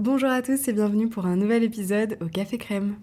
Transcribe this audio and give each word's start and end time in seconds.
Bonjour 0.00 0.30
à 0.30 0.40
tous 0.40 0.66
et 0.66 0.72
bienvenue 0.72 1.10
pour 1.10 1.26
un 1.26 1.36
nouvel 1.36 1.62
épisode 1.62 2.16
au 2.22 2.26
Café 2.26 2.56
Crème. 2.56 2.96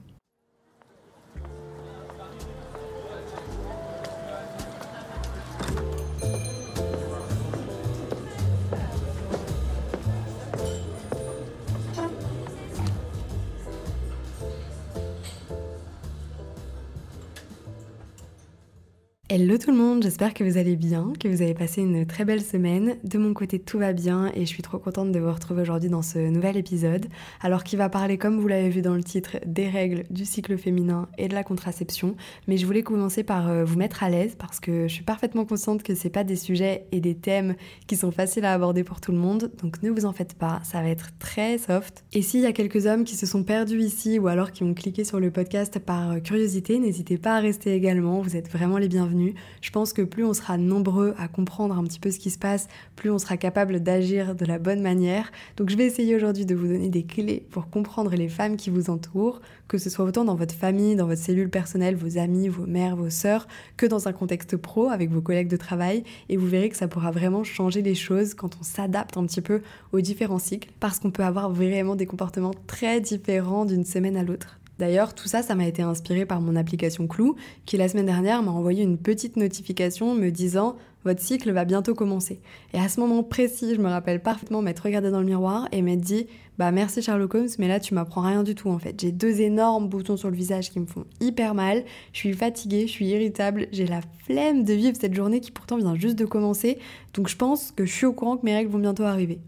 Hello 19.39 19.55
tout 19.59 19.69
le 19.69 19.77
monde, 19.77 20.01
j'espère 20.01 20.33
que 20.33 20.43
vous 20.43 20.57
allez 20.57 20.75
bien, 20.75 21.13
que 21.19 21.27
vous 21.27 21.43
avez 21.43 21.53
passé 21.53 21.83
une 21.83 22.07
très 22.07 22.25
belle 22.25 22.41
semaine. 22.41 22.95
De 23.03 23.19
mon 23.19 23.35
côté 23.35 23.59
tout 23.59 23.77
va 23.77 23.93
bien 23.93 24.31
et 24.33 24.39
je 24.39 24.45
suis 24.45 24.63
trop 24.63 24.79
contente 24.79 25.11
de 25.11 25.19
vous 25.19 25.31
retrouver 25.31 25.61
aujourd'hui 25.61 25.91
dans 25.91 26.01
ce 26.01 26.17
nouvel 26.17 26.57
épisode. 26.57 27.05
Alors 27.41 27.63
qui 27.63 27.75
va 27.75 27.87
parler 27.87 28.17
comme 28.17 28.39
vous 28.39 28.47
l'avez 28.47 28.69
vu 28.69 28.81
dans 28.81 28.95
le 28.95 29.03
titre 29.03 29.37
des 29.45 29.69
règles 29.69 30.05
du 30.09 30.25
cycle 30.25 30.57
féminin 30.57 31.07
et 31.19 31.27
de 31.27 31.35
la 31.35 31.43
contraception, 31.43 32.15
mais 32.47 32.57
je 32.57 32.65
voulais 32.65 32.81
commencer 32.81 33.21
par 33.21 33.47
euh, 33.47 33.63
vous 33.63 33.77
mettre 33.77 34.01
à 34.01 34.09
l'aise 34.09 34.33
parce 34.35 34.59
que 34.59 34.87
je 34.87 34.93
suis 34.95 35.03
parfaitement 35.03 35.45
consciente 35.45 35.83
que 35.83 35.93
c'est 35.93 36.09
pas 36.09 36.23
des 36.23 36.35
sujets 36.35 36.87
et 36.91 36.99
des 36.99 37.13
thèmes 37.13 37.53
qui 37.85 37.95
sont 37.95 38.09
faciles 38.09 38.43
à 38.43 38.53
aborder 38.53 38.83
pour 38.83 39.01
tout 39.01 39.11
le 39.11 39.19
monde, 39.19 39.51
donc 39.61 39.83
ne 39.83 39.91
vous 39.91 40.05
en 40.05 40.13
faites 40.13 40.33
pas, 40.33 40.61
ça 40.63 40.81
va 40.81 40.89
être 40.89 41.11
très 41.19 41.59
soft. 41.59 42.05
Et 42.11 42.23
s'il 42.23 42.39
y 42.39 42.47
a 42.47 42.53
quelques 42.53 42.87
hommes 42.87 43.03
qui 43.03 43.15
se 43.15 43.27
sont 43.27 43.43
perdus 43.43 43.81
ici 43.81 44.17
ou 44.17 44.29
alors 44.29 44.51
qui 44.51 44.63
ont 44.63 44.73
cliqué 44.73 45.03
sur 45.03 45.19
le 45.19 45.29
podcast 45.29 45.77
par 45.77 46.13
euh, 46.13 46.19
curiosité, 46.21 46.79
n'hésitez 46.79 47.19
pas 47.19 47.35
à 47.35 47.39
rester 47.39 47.75
également, 47.75 48.19
vous 48.21 48.35
êtes 48.35 48.49
vraiment 48.49 48.79
les 48.79 48.87
bienvenus. 48.87 49.26
Je 49.61 49.71
pense 49.71 49.93
que 49.93 50.01
plus 50.01 50.25
on 50.25 50.33
sera 50.33 50.57
nombreux 50.57 51.13
à 51.17 51.27
comprendre 51.27 51.77
un 51.77 51.83
petit 51.83 51.99
peu 51.99 52.11
ce 52.11 52.19
qui 52.19 52.29
se 52.29 52.37
passe, 52.37 52.67
plus 52.95 53.11
on 53.11 53.17
sera 53.17 53.37
capable 53.37 53.81
d'agir 53.81 54.35
de 54.35 54.45
la 54.45 54.59
bonne 54.59 54.81
manière. 54.81 55.31
Donc 55.57 55.69
je 55.69 55.77
vais 55.77 55.85
essayer 55.85 56.15
aujourd'hui 56.15 56.45
de 56.45 56.55
vous 56.55 56.67
donner 56.67 56.89
des 56.89 57.03
clés 57.03 57.45
pour 57.51 57.69
comprendre 57.69 58.15
les 58.15 58.29
femmes 58.29 58.57
qui 58.57 58.69
vous 58.69 58.89
entourent, 58.89 59.41
que 59.67 59.77
ce 59.77 59.89
soit 59.89 60.05
autant 60.05 60.25
dans 60.25 60.35
votre 60.35 60.55
famille, 60.55 60.95
dans 60.95 61.07
votre 61.07 61.21
cellule 61.21 61.49
personnelle, 61.49 61.95
vos 61.95 62.17
amis, 62.17 62.47
vos 62.47 62.65
mères, 62.65 62.95
vos 62.95 63.09
sœurs, 63.09 63.47
que 63.75 63.85
dans 63.85 64.07
un 64.07 64.13
contexte 64.13 64.57
pro 64.57 64.89
avec 64.89 65.09
vos 65.09 65.21
collègues 65.21 65.49
de 65.49 65.57
travail. 65.57 66.03
Et 66.29 66.37
vous 66.37 66.47
verrez 66.47 66.69
que 66.69 66.77
ça 66.77 66.87
pourra 66.87 67.11
vraiment 67.11 67.43
changer 67.43 67.81
les 67.81 67.95
choses 67.95 68.33
quand 68.33 68.57
on 68.59 68.63
s'adapte 68.63 69.17
un 69.17 69.25
petit 69.25 69.41
peu 69.41 69.61
aux 69.91 70.01
différents 70.01 70.39
cycles, 70.39 70.69
parce 70.79 70.99
qu'on 70.99 71.11
peut 71.11 71.23
avoir 71.23 71.49
vraiment 71.49 71.95
des 71.95 72.05
comportements 72.05 72.53
très 72.67 73.01
différents 73.01 73.65
d'une 73.65 73.85
semaine 73.85 74.17
à 74.17 74.23
l'autre. 74.23 74.59
D'ailleurs, 74.79 75.15
tout 75.15 75.27
ça, 75.27 75.41
ça 75.41 75.55
m'a 75.55 75.67
été 75.67 75.81
inspiré 75.81 76.25
par 76.25 76.41
mon 76.41 76.55
application 76.55 77.07
Clou, 77.07 77.35
qui 77.65 77.77
la 77.77 77.87
semaine 77.87 78.05
dernière 78.05 78.43
m'a 78.43 78.51
envoyé 78.51 78.83
une 78.83 78.97
petite 78.97 79.35
notification 79.35 80.13
me 80.13 80.29
disant 80.29 80.75
votre 81.03 81.21
cycle 81.21 81.51
va 81.51 81.63
bientôt 81.63 81.95
commencer. 81.95 82.41
Et 82.73 82.79
à 82.79 82.89
ce 82.89 82.99
moment 82.99 83.23
précis, 83.23 83.75
je 83.75 83.81
me 83.81 83.87
rappelle 83.87 84.21
parfaitement 84.21 84.61
m'être 84.61 84.81
regardée 84.81 85.09
dans 85.09 85.21
le 85.21 85.25
miroir 85.25 85.67
et 85.71 85.81
m'être 85.81 86.01
dit 86.01 86.27
bah 86.57 86.71
merci 86.71 87.01
Sherlock 87.01 87.33
Holmes, 87.35 87.47
mais 87.59 87.67
là 87.67 87.79
tu 87.79 87.93
m'apprends 87.93 88.21
rien 88.21 88.43
du 88.43 88.55
tout 88.55 88.69
en 88.69 88.79
fait. 88.79 88.99
J'ai 88.99 89.11
deux 89.11 89.41
énormes 89.41 89.87
boutons 89.87 90.17
sur 90.17 90.29
le 90.29 90.35
visage 90.35 90.69
qui 90.69 90.79
me 90.79 90.85
font 90.85 91.05
hyper 91.21 91.53
mal. 91.53 91.85
Je 92.13 92.19
suis 92.19 92.33
fatiguée, 92.33 92.87
je 92.87 92.91
suis 92.91 93.07
irritable, 93.07 93.67
j'ai 93.71 93.85
la 93.85 94.01
flemme 94.25 94.63
de 94.63 94.73
vivre 94.73 94.97
cette 94.99 95.13
journée 95.13 95.39
qui 95.39 95.51
pourtant 95.51 95.77
vient 95.77 95.95
juste 95.95 96.17
de 96.17 96.25
commencer. 96.25 96.77
Donc 97.13 97.29
je 97.29 97.37
pense 97.37 97.71
que 97.71 97.85
je 97.85 97.93
suis 97.93 98.05
au 98.05 98.13
courant 98.13 98.37
que 98.37 98.45
mes 98.45 98.55
règles 98.55 98.71
vont 98.71 98.79
bientôt 98.79 99.03
arriver. 99.03 99.39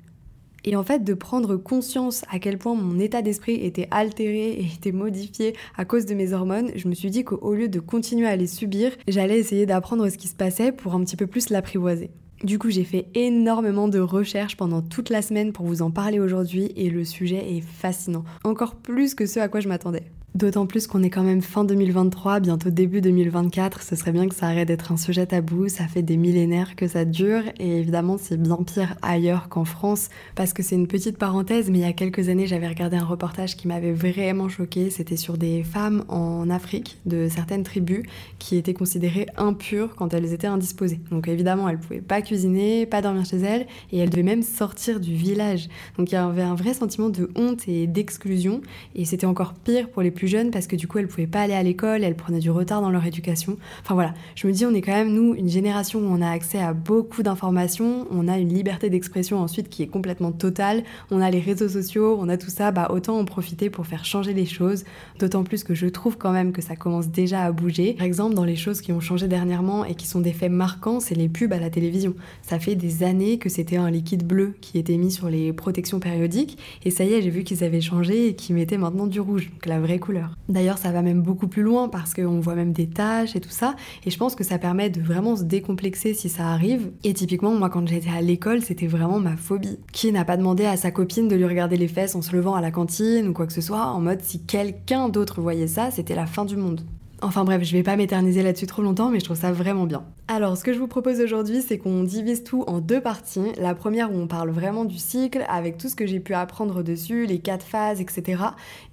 Et 0.65 0.75
en 0.75 0.83
fait, 0.83 1.03
de 1.03 1.13
prendre 1.13 1.55
conscience 1.55 2.23
à 2.29 2.39
quel 2.39 2.57
point 2.57 2.75
mon 2.75 2.99
état 2.99 3.21
d'esprit 3.21 3.55
était 3.55 3.87
altéré 3.91 4.51
et 4.51 4.65
était 4.65 4.91
modifié 4.91 5.55
à 5.77 5.85
cause 5.85 6.05
de 6.05 6.15
mes 6.15 6.33
hormones, 6.33 6.71
je 6.75 6.87
me 6.87 6.93
suis 6.93 7.09
dit 7.09 7.23
qu'au 7.23 7.53
lieu 7.53 7.67
de 7.67 7.79
continuer 7.79 8.27
à 8.27 8.35
les 8.35 8.47
subir, 8.47 8.91
j'allais 9.07 9.39
essayer 9.39 9.65
d'apprendre 9.65 10.09
ce 10.09 10.17
qui 10.17 10.27
se 10.27 10.35
passait 10.35 10.71
pour 10.71 10.93
un 10.93 11.03
petit 11.03 11.15
peu 11.15 11.27
plus 11.27 11.49
l'apprivoiser. 11.49 12.11
Du 12.43 12.57
coup, 12.57 12.69
j'ai 12.69 12.85
fait 12.85 13.07
énormément 13.15 13.89
de 13.89 13.99
recherches 13.99 14.55
pendant 14.55 14.81
toute 14.81 15.09
la 15.09 15.21
semaine 15.21 15.51
pour 15.51 15.65
vous 15.65 15.81
en 15.81 15.91
parler 15.91 16.19
aujourd'hui 16.19 16.71
et 16.77 16.89
le 16.89 17.03
sujet 17.03 17.57
est 17.57 17.61
fascinant, 17.61 18.23
encore 18.45 18.75
plus 18.75 19.13
que 19.13 19.25
ce 19.25 19.41
à 19.41 19.49
quoi 19.49 19.59
je 19.59 19.67
m'attendais. 19.67 20.03
D'autant 20.35 20.67
plus 20.67 20.85
qu'on 20.85 21.01
est 21.01 21.09
quand 21.09 21.23
même 21.23 21.41
fin 21.41 21.63
2023, 21.63 22.39
bientôt 22.39 22.69
début 22.69 23.01
2024, 23.01 23.81
ce 23.81 23.95
serait 23.95 24.11
bien 24.11 24.29
que 24.29 24.35
ça 24.35 24.45
arrête 24.45 24.67
d'être 24.67 24.91
un 24.91 24.97
sujet 24.97 25.25
tabou, 25.25 25.69
ça 25.69 25.87
fait 25.87 26.03
des 26.03 26.17
millénaires 26.17 26.75
que 26.75 26.87
ça 26.87 27.03
dure 27.03 27.41
et 27.57 27.79
évidemment 27.79 28.17
c'est 28.19 28.39
bien 28.39 28.57
pire 28.57 28.95
ailleurs 29.01 29.49
qu'en 29.49 29.65
France 29.65 30.09
parce 30.35 30.53
que 30.53 30.61
c'est 30.61 30.75
une 30.75 30.85
petite 30.85 31.17
parenthèse 31.17 31.71
mais 31.71 31.79
il 31.79 31.81
y 31.81 31.89
a 31.89 31.93
quelques 31.93 32.29
années 32.29 32.45
j'avais 32.45 32.67
regardé 32.67 32.95
un 32.95 33.05
reportage 33.05 33.57
qui 33.57 33.67
m'avait 33.67 33.91
vraiment 33.91 34.49
choqué, 34.49 34.91
c'était 34.91 35.17
sur 35.17 35.35
des 35.35 35.63
femmes 35.63 36.05
en 36.09 36.47
Afrique 36.51 36.99
de 37.07 37.27
certaines 37.27 37.63
tribus 37.63 38.03
qui 38.37 38.55
étaient 38.55 38.75
considérées 38.75 39.25
impures 39.35 39.95
quand 39.95 40.13
elles 40.13 40.31
étaient 40.31 40.47
indisposées. 40.47 40.99
Donc 41.09 41.27
évidemment 41.27 41.67
elles 41.67 41.79
pouvaient 41.79 42.01
pas 42.01 42.21
cuisiner, 42.21 42.85
pas 42.85 43.01
dormir 43.01 43.25
chez 43.25 43.37
elles 43.37 43.65
et 43.91 43.97
elles 43.97 44.11
devaient 44.11 44.21
même 44.21 44.43
sortir 44.43 44.99
du 44.99 45.15
village. 45.15 45.69
Donc 45.97 46.11
il 46.11 46.15
y 46.15 46.17
avait 46.19 46.43
un 46.43 46.55
vrai 46.55 46.75
sentiment 46.75 47.09
de 47.09 47.31
honte 47.35 47.67
et 47.67 47.87
d'exclusion 47.87 48.61
et 48.95 49.05
c'était 49.05 49.25
encore 49.25 49.55
pire 49.55 49.89
pour 49.89 50.03
les 50.03 50.11
plus 50.19 50.27
jeunes 50.27 50.51
parce 50.51 50.67
que 50.67 50.75
du 50.75 50.87
coup 50.87 50.97
elles 50.97 51.07
pouvaient 51.07 51.27
pas 51.27 51.41
aller 51.41 51.53
à 51.53 51.63
l'école, 51.63 52.03
elles 52.03 52.15
prenaient 52.15 52.39
du 52.39 52.51
retard 52.51 52.81
dans 52.81 52.89
leur 52.89 53.05
éducation. 53.05 53.57
Enfin 53.81 53.93
voilà, 53.93 54.13
je 54.35 54.47
me 54.47 54.51
dis 54.51 54.65
on 54.65 54.73
est 54.73 54.81
quand 54.81 54.91
même 54.91 55.13
nous 55.13 55.33
une 55.33 55.47
génération 55.47 55.99
où 56.01 56.05
on 56.05 56.21
a 56.21 56.29
accès 56.29 56.59
à 56.59 56.73
beaucoup 56.73 57.23
d'informations, 57.23 58.05
on 58.11 58.27
a 58.27 58.37
une 58.37 58.53
liberté 58.53 58.89
d'expression 58.89 59.39
ensuite 59.39 59.69
qui 59.69 59.81
est 59.81 59.87
complètement 59.87 60.33
totale, 60.33 60.83
on 61.09 61.21
a 61.21 61.31
les 61.31 61.39
réseaux 61.39 61.69
sociaux, 61.69 62.17
on 62.19 62.27
a 62.27 62.35
tout 62.35 62.49
ça, 62.49 62.71
bah 62.71 62.89
autant 62.91 63.17
en 63.17 63.23
profiter 63.23 63.69
pour 63.69 63.87
faire 63.87 64.03
changer 64.03 64.33
les 64.33 64.45
choses, 64.45 64.83
d'autant 65.19 65.43
plus 65.43 65.63
que 65.63 65.73
je 65.73 65.87
trouve 65.87 66.17
quand 66.17 66.31
même 66.31 66.51
que 66.51 66.61
ça 66.61 66.75
commence 66.75 67.07
déjà 67.07 67.43
à 67.43 67.51
bouger. 67.53 67.93
Par 67.93 68.05
exemple, 68.05 68.35
dans 68.35 68.43
les 68.43 68.57
choses 68.57 68.81
qui 68.81 68.91
ont 68.91 68.99
changé 68.99 69.29
dernièrement 69.29 69.85
et 69.85 69.95
qui 69.95 70.05
sont 70.05 70.19
des 70.19 70.33
faits 70.33 70.51
marquants, 70.51 70.99
c'est 70.99 71.15
les 71.15 71.29
pubs 71.29 71.53
à 71.53 71.59
la 71.59 71.69
télévision. 71.69 72.13
Ça 72.41 72.59
fait 72.59 72.75
des 72.75 73.03
années 73.03 73.37
que 73.37 73.47
c'était 73.47 73.77
un 73.77 73.89
liquide 73.89 74.27
bleu 74.27 74.55
qui 74.59 74.77
était 74.77 74.97
mis 74.97 75.11
sur 75.11 75.29
les 75.29 75.53
protections 75.53 76.01
périodiques. 76.01 76.57
Et 76.83 76.91
ça 76.91 77.05
y 77.05 77.13
est, 77.13 77.21
j'ai 77.21 77.29
vu 77.29 77.43
qu'ils 77.43 77.63
avaient 77.63 77.79
changé 77.79 78.27
et 78.27 78.35
qu'ils 78.35 78.55
mettaient 78.55 78.77
maintenant 78.77 79.07
du 79.07 79.21
rouge, 79.21 79.49
donc 79.51 79.65
la 79.65 79.79
vraie 79.79 79.99
D'ailleurs, 80.47 80.77
ça 80.77 80.91
va 80.91 81.01
même 81.01 81.21
beaucoup 81.21 81.47
plus 81.47 81.63
loin 81.63 81.89
parce 81.89 82.13
qu'on 82.13 82.39
voit 82.39 82.55
même 82.55 82.73
des 82.73 82.87
taches 82.87 83.35
et 83.35 83.41
tout 83.41 83.49
ça. 83.49 83.75
Et 84.05 84.11
je 84.11 84.17
pense 84.17 84.35
que 84.35 84.43
ça 84.43 84.57
permet 84.57 84.89
de 84.89 85.01
vraiment 85.01 85.35
se 85.35 85.43
décomplexer 85.43 86.13
si 86.13 86.29
ça 86.29 86.47
arrive. 86.47 86.91
Et 87.03 87.13
typiquement, 87.13 87.53
moi, 87.53 87.69
quand 87.69 87.87
j'étais 87.87 88.09
à 88.09 88.21
l'école, 88.21 88.61
c'était 88.61 88.87
vraiment 88.87 89.19
ma 89.19 89.37
phobie. 89.37 89.79
Qui 89.91 90.11
n'a 90.11 90.25
pas 90.25 90.37
demandé 90.37 90.65
à 90.65 90.77
sa 90.77 90.91
copine 90.91 91.27
de 91.27 91.35
lui 91.35 91.45
regarder 91.45 91.77
les 91.77 91.87
fesses 91.87 92.15
en 92.15 92.21
se 92.21 92.35
levant 92.35 92.55
à 92.55 92.61
la 92.61 92.71
cantine 92.71 93.27
ou 93.27 93.33
quoi 93.33 93.47
que 93.47 93.53
ce 93.53 93.61
soit, 93.61 93.87
en 93.87 94.01
mode 94.01 94.21
si 94.21 94.41
quelqu'un 94.43 95.09
d'autre 95.09 95.41
voyait 95.41 95.67
ça, 95.67 95.91
c'était 95.91 96.15
la 96.15 96.25
fin 96.25 96.45
du 96.45 96.57
monde. 96.57 96.81
Enfin 97.21 97.43
bref, 97.43 97.63
je 97.63 97.73
vais 97.73 97.83
pas 97.83 97.97
m'éterniser 97.97 98.43
là-dessus 98.43 98.65
trop 98.65 98.81
longtemps, 98.81 99.09
mais 99.09 99.19
je 99.19 99.25
trouve 99.25 99.37
ça 99.37 99.51
vraiment 99.51 99.85
bien. 99.85 100.05
Alors, 100.29 100.55
ce 100.55 100.63
que 100.63 100.71
je 100.71 100.79
vous 100.79 100.87
propose 100.87 101.19
aujourd'hui, 101.19 101.61
c'est 101.61 101.77
qu'on 101.77 102.03
divise 102.03 102.45
tout 102.45 102.63
en 102.67 102.79
deux 102.79 103.01
parties. 103.01 103.51
La 103.57 103.75
première 103.75 104.13
où 104.13 104.15
on 104.15 104.27
parle 104.27 104.51
vraiment 104.51 104.85
du 104.85 104.97
cycle, 104.97 105.43
avec 105.49 105.77
tout 105.77 105.89
ce 105.89 105.95
que 105.95 106.07
j'ai 106.07 106.21
pu 106.21 106.33
apprendre 106.33 106.81
dessus, 106.81 107.25
les 107.25 107.39
quatre 107.39 107.65
phases, 107.65 107.99
etc. 107.99 108.43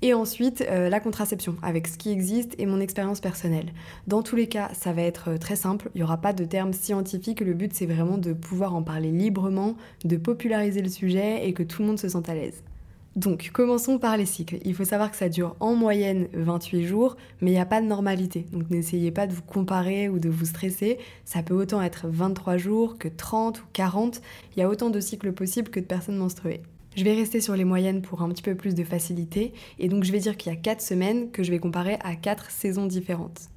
Et 0.03 0.13
ensuite, 0.13 0.67
euh, 0.69 0.89
la 0.89 0.99
contraception, 0.99 1.55
avec 1.63 1.87
ce 1.87 1.99
qui 1.99 2.11
existe 2.11 2.55
et 2.59 2.67
mon 2.67 2.81
expérience 2.81 3.21
personnelle. 3.21 3.73
Dans 4.09 4.23
tous 4.23 4.35
les 4.35 4.49
cas, 4.49 4.71
ça 4.73 4.93
va 4.93 5.03
être 5.03 5.31
euh, 5.31 5.39
très 5.39 5.57
simple, 5.57 5.91
il 5.95 5.99
n'y 5.99 6.05
aura 6.05 6.17
pas 6.17 6.33
de 6.33 6.45
termes 6.45 6.73
scientifiques, 6.73 7.41
le 7.41 7.55
but 7.55 7.75
c'est 7.75 7.87
vraiment 7.87 8.19
de 8.19 8.33
pouvoir 8.33 8.75
en 8.75 8.83
parler 8.83 9.13
librement, 9.13 9.77
de 10.05 10.17
populariser 10.17 10.83
le 10.83 10.89
sujet 10.89 11.47
et 11.47 11.53
que 11.53 11.63
tout 11.63 11.83
le 11.83 11.89
monde 11.89 11.99
se 11.99 12.09
sente 12.09 12.29
à 12.29 12.35
l'aise. 12.35 12.63
Donc, 13.17 13.49
commençons 13.51 13.99
par 13.99 14.19
les 14.19 14.27
cycles. 14.27 14.59
Il 14.63 14.75
faut 14.75 14.85
savoir 14.85 15.11
que 15.11 15.17
ça 15.17 15.31
dure 15.31 15.57
en 15.59 15.75
moyenne 15.75 16.29
28 16.35 16.85
jours, 16.85 17.17
mais 17.41 17.51
il 17.51 17.55
n'y 17.55 17.61
a 17.61 17.65
pas 17.65 17.81
de 17.81 17.87
normalité. 17.87 18.45
Donc, 18.53 18.69
n'essayez 18.69 19.11
pas 19.11 19.27
de 19.27 19.33
vous 19.33 19.43
comparer 19.43 20.11
ou 20.11 20.19
de 20.19 20.29
vous 20.29 20.45
stresser. 20.45 20.99
Ça 21.25 21.43
peut 21.43 21.55
autant 21.55 21.81
être 21.81 22.09
23 22.09 22.59
jours 22.59 22.99
que 22.99 23.09
30 23.09 23.61
ou 23.61 23.65
40. 23.73 24.21
Il 24.55 24.61
y 24.61 24.63
a 24.63 24.69
autant 24.69 24.91
de 24.91 25.01
cycles 25.01 25.33
possibles 25.33 25.71
que 25.71 25.81
de 25.81 25.87
personnes 25.87 26.19
menstruées. 26.19 26.61
Je 26.95 27.05
vais 27.05 27.15
rester 27.15 27.41
sur 27.41 27.57
les 27.57 27.65
moyennes 27.65 28.03
pour 28.03 28.21
un 28.21 28.29
petit 28.29 28.43
peu 28.43 28.55
plus 28.55 28.75
de 28.75 28.85
facilité. 28.85 29.55
Et 29.79 29.89
donc, 29.89 30.05
je 30.05 30.13
vais 30.13 30.19
dire 30.19 30.37
qu'il 30.37 30.53
y 30.53 30.55
a 30.55 30.59
4 30.59 30.83
semaines 30.83 31.31
que 31.31 31.43
je 31.43 31.51
vais 31.51 31.59
comparer 31.59 31.97
à 32.05 32.17
4 32.17 32.51
saisons 32.51 32.85
différentes. 32.85 33.49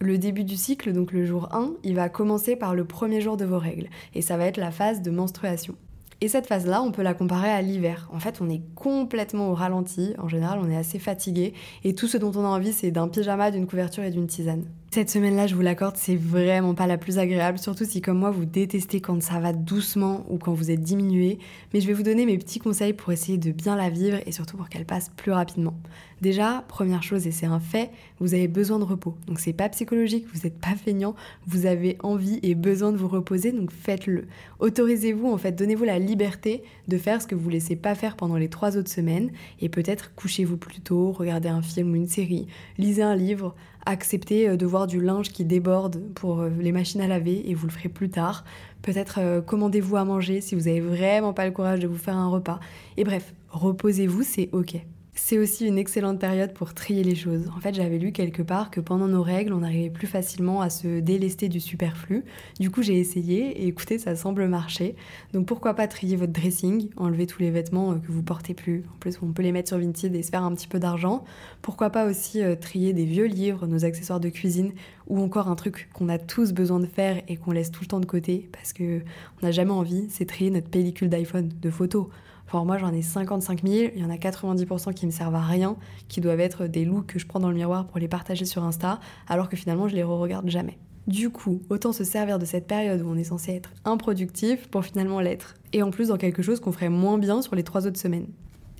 Le 0.00 0.18
début 0.18 0.44
du 0.44 0.56
cycle, 0.56 0.92
donc 0.92 1.12
le 1.12 1.24
jour 1.24 1.54
1, 1.54 1.74
il 1.84 1.94
va 1.94 2.08
commencer 2.08 2.56
par 2.56 2.74
le 2.74 2.84
premier 2.84 3.20
jour 3.20 3.36
de 3.36 3.44
vos 3.44 3.60
règles. 3.60 3.90
Et 4.14 4.22
ça 4.22 4.36
va 4.36 4.46
être 4.46 4.56
la 4.56 4.72
phase 4.72 5.02
de 5.02 5.12
menstruation. 5.12 5.76
Et 6.20 6.28
cette 6.28 6.46
phase-là, 6.46 6.82
on 6.82 6.92
peut 6.92 7.02
la 7.02 7.14
comparer 7.14 7.50
à 7.50 7.60
l'hiver. 7.62 8.08
En 8.12 8.20
fait, 8.20 8.40
on 8.40 8.48
est 8.48 8.62
complètement 8.74 9.50
au 9.50 9.54
ralenti. 9.54 10.14
En 10.18 10.28
général, 10.28 10.58
on 10.62 10.70
est 10.70 10.76
assez 10.76 10.98
fatigué. 10.98 11.54
Et 11.82 11.94
tout 11.94 12.06
ce 12.06 12.16
dont 12.16 12.32
on 12.34 12.44
a 12.44 12.48
envie, 12.48 12.72
c'est 12.72 12.90
d'un 12.90 13.08
pyjama, 13.08 13.50
d'une 13.50 13.66
couverture 13.66 14.04
et 14.04 14.10
d'une 14.10 14.26
tisane. 14.26 14.64
Cette 14.94 15.10
semaine-là, 15.10 15.48
je 15.48 15.56
vous 15.56 15.60
l'accorde, 15.60 15.96
c'est 15.96 16.14
vraiment 16.14 16.72
pas 16.72 16.86
la 16.86 16.96
plus 16.96 17.18
agréable, 17.18 17.58
surtout 17.58 17.84
si 17.84 18.00
comme 18.00 18.20
moi 18.20 18.30
vous 18.30 18.44
détestez 18.44 19.00
quand 19.00 19.20
ça 19.20 19.40
va 19.40 19.52
doucement 19.52 20.24
ou 20.30 20.38
quand 20.38 20.52
vous 20.52 20.70
êtes 20.70 20.82
diminué. 20.82 21.40
Mais 21.72 21.80
je 21.80 21.88
vais 21.88 21.94
vous 21.94 22.04
donner 22.04 22.26
mes 22.26 22.38
petits 22.38 22.60
conseils 22.60 22.92
pour 22.92 23.10
essayer 23.10 23.36
de 23.36 23.50
bien 23.50 23.74
la 23.74 23.90
vivre 23.90 24.18
et 24.24 24.30
surtout 24.30 24.56
pour 24.56 24.68
qu'elle 24.68 24.84
passe 24.84 25.08
plus 25.16 25.32
rapidement. 25.32 25.74
Déjà, 26.20 26.64
première 26.68 27.02
chose, 27.02 27.26
et 27.26 27.32
c'est 27.32 27.44
un 27.44 27.58
fait, 27.58 27.90
vous 28.20 28.34
avez 28.34 28.46
besoin 28.46 28.78
de 28.78 28.84
repos. 28.84 29.16
Donc 29.26 29.40
c'est 29.40 29.52
pas 29.52 29.68
psychologique, 29.68 30.26
vous 30.32 30.42
n'êtes 30.44 30.60
pas 30.60 30.76
feignant, 30.76 31.16
vous 31.48 31.66
avez 31.66 31.98
envie 32.04 32.38
et 32.44 32.54
besoin 32.54 32.92
de 32.92 32.96
vous 32.96 33.08
reposer, 33.08 33.50
donc 33.50 33.72
faites-le. 33.72 34.28
Autorisez-vous, 34.60 35.26
en 35.28 35.38
fait, 35.38 35.52
donnez-vous 35.52 35.84
la 35.84 35.98
liberté 35.98 36.62
de 36.86 36.98
faire 36.98 37.20
ce 37.20 37.26
que 37.26 37.34
vous 37.34 37.50
laissez 37.50 37.74
pas 37.74 37.96
faire 37.96 38.14
pendant 38.14 38.36
les 38.36 38.48
trois 38.48 38.76
autres 38.76 38.90
semaines 38.90 39.32
et 39.60 39.68
peut-être 39.68 40.14
couchez-vous 40.14 40.56
plus 40.56 40.80
tôt, 40.80 41.10
regardez 41.10 41.48
un 41.48 41.62
film 41.62 41.90
ou 41.90 41.96
une 41.96 42.06
série, 42.06 42.46
lisez 42.78 43.02
un 43.02 43.16
livre, 43.16 43.56
accepter 43.86 44.48
euh, 44.48 44.56
de 44.56 44.66
voir 44.66 44.83
du 44.86 45.00
linge 45.00 45.30
qui 45.30 45.44
déborde 45.44 46.00
pour 46.14 46.40
euh, 46.40 46.50
les 46.60 46.72
machines 46.72 47.00
à 47.00 47.06
laver 47.06 47.48
et 47.48 47.54
vous 47.54 47.66
le 47.66 47.72
ferez 47.72 47.88
plus 47.88 48.10
tard. 48.10 48.44
Peut-être 48.82 49.18
euh, 49.18 49.40
commandez-vous 49.40 49.96
à 49.96 50.04
manger 50.04 50.40
si 50.40 50.54
vous 50.54 50.68
avez 50.68 50.80
vraiment 50.80 51.32
pas 51.32 51.46
le 51.46 51.52
courage 51.52 51.80
de 51.80 51.86
vous 51.86 51.96
faire 51.96 52.16
un 52.16 52.28
repas. 52.28 52.60
Et 52.96 53.04
bref, 53.04 53.34
reposez-vous, 53.50 54.22
c'est 54.22 54.48
ok. 54.52 54.76
C'est 55.16 55.38
aussi 55.38 55.64
une 55.64 55.78
excellente 55.78 56.18
période 56.18 56.52
pour 56.54 56.74
trier 56.74 57.04
les 57.04 57.14
choses. 57.14 57.48
En 57.56 57.60
fait, 57.60 57.72
j'avais 57.72 57.98
lu 57.98 58.10
quelque 58.10 58.42
part 58.42 58.72
que 58.72 58.80
pendant 58.80 59.06
nos 59.06 59.22
règles, 59.22 59.52
on 59.52 59.62
arrivait 59.62 59.88
plus 59.88 60.08
facilement 60.08 60.60
à 60.60 60.70
se 60.70 60.98
délester 60.98 61.48
du 61.48 61.60
superflu. 61.60 62.24
Du 62.58 62.68
coup, 62.68 62.82
j'ai 62.82 62.98
essayé 62.98 63.62
et 63.62 63.68
écoutez, 63.68 63.98
ça 63.98 64.16
semble 64.16 64.48
marcher. 64.48 64.96
Donc 65.32 65.46
pourquoi 65.46 65.74
pas 65.74 65.86
trier 65.86 66.16
votre 66.16 66.32
dressing, 66.32 66.88
enlever 66.96 67.26
tous 67.26 67.40
les 67.40 67.52
vêtements 67.52 67.92
euh, 67.92 67.94
que 67.94 68.10
vous 68.10 68.24
portez 68.24 68.54
plus. 68.54 68.84
En 68.92 68.98
plus, 68.98 69.16
on 69.22 69.32
peut 69.32 69.42
les 69.42 69.52
mettre 69.52 69.68
sur 69.68 69.78
Vinted 69.78 70.16
et 70.16 70.22
se 70.24 70.30
faire 70.30 70.42
un 70.42 70.52
petit 70.52 70.68
peu 70.68 70.80
d'argent. 70.80 71.22
Pourquoi 71.62 71.90
pas 71.90 72.06
aussi 72.06 72.42
euh, 72.42 72.56
trier 72.56 72.92
des 72.92 73.04
vieux 73.04 73.26
livres, 73.26 73.68
nos 73.68 73.84
accessoires 73.84 74.20
de 74.20 74.30
cuisine 74.30 74.72
ou 75.06 75.20
encore 75.20 75.46
un 75.46 75.54
truc 75.54 75.88
qu'on 75.92 76.08
a 76.08 76.18
tous 76.18 76.52
besoin 76.52 76.80
de 76.80 76.86
faire 76.86 77.22
et 77.28 77.36
qu'on 77.36 77.52
laisse 77.52 77.70
tout 77.70 77.82
le 77.82 77.88
temps 77.88 78.00
de 78.00 78.06
côté 78.06 78.48
parce 78.50 78.72
que 78.72 79.00
on 79.40 79.46
n'a 79.46 79.52
jamais 79.52 79.70
envie, 79.70 80.06
c'est 80.08 80.24
trier 80.24 80.50
notre 80.50 80.68
pellicule 80.68 81.08
d'iPhone 81.08 81.50
de 81.62 81.70
photos. 81.70 82.08
Enfin, 82.54 82.64
moi, 82.64 82.78
j'en 82.78 82.92
ai 82.92 83.02
55 83.02 83.64
000, 83.66 83.90
il 83.96 84.00
y 84.00 84.04
en 84.04 84.10
a 84.10 84.14
90% 84.14 84.94
qui 84.94 85.06
me 85.06 85.10
servent 85.10 85.34
à 85.34 85.40
rien, 85.40 85.76
qui 86.06 86.20
doivent 86.20 86.38
être 86.38 86.68
des 86.68 86.84
looks 86.84 87.08
que 87.08 87.18
je 87.18 87.26
prends 87.26 87.40
dans 87.40 87.48
le 87.48 87.56
miroir 87.56 87.84
pour 87.84 87.98
les 87.98 88.06
partager 88.06 88.44
sur 88.44 88.62
Insta, 88.62 89.00
alors 89.26 89.48
que 89.48 89.56
finalement, 89.56 89.88
je 89.88 89.96
les 89.96 90.04
re-regarde 90.04 90.48
jamais. 90.48 90.78
Du 91.08 91.30
coup, 91.30 91.62
autant 91.68 91.92
se 91.92 92.04
servir 92.04 92.38
de 92.38 92.44
cette 92.44 92.68
période 92.68 93.02
où 93.02 93.08
on 93.08 93.16
est 93.16 93.24
censé 93.24 93.54
être 93.54 93.72
improductif 93.84 94.68
pour 94.68 94.84
finalement 94.84 95.18
l'être. 95.18 95.56
Et 95.72 95.82
en 95.82 95.90
plus 95.90 96.08
dans 96.08 96.16
quelque 96.16 96.42
chose 96.42 96.60
qu'on 96.60 96.70
ferait 96.70 96.90
moins 96.90 97.18
bien 97.18 97.42
sur 97.42 97.56
les 97.56 97.64
trois 97.64 97.88
autres 97.88 97.98
semaines. 97.98 98.28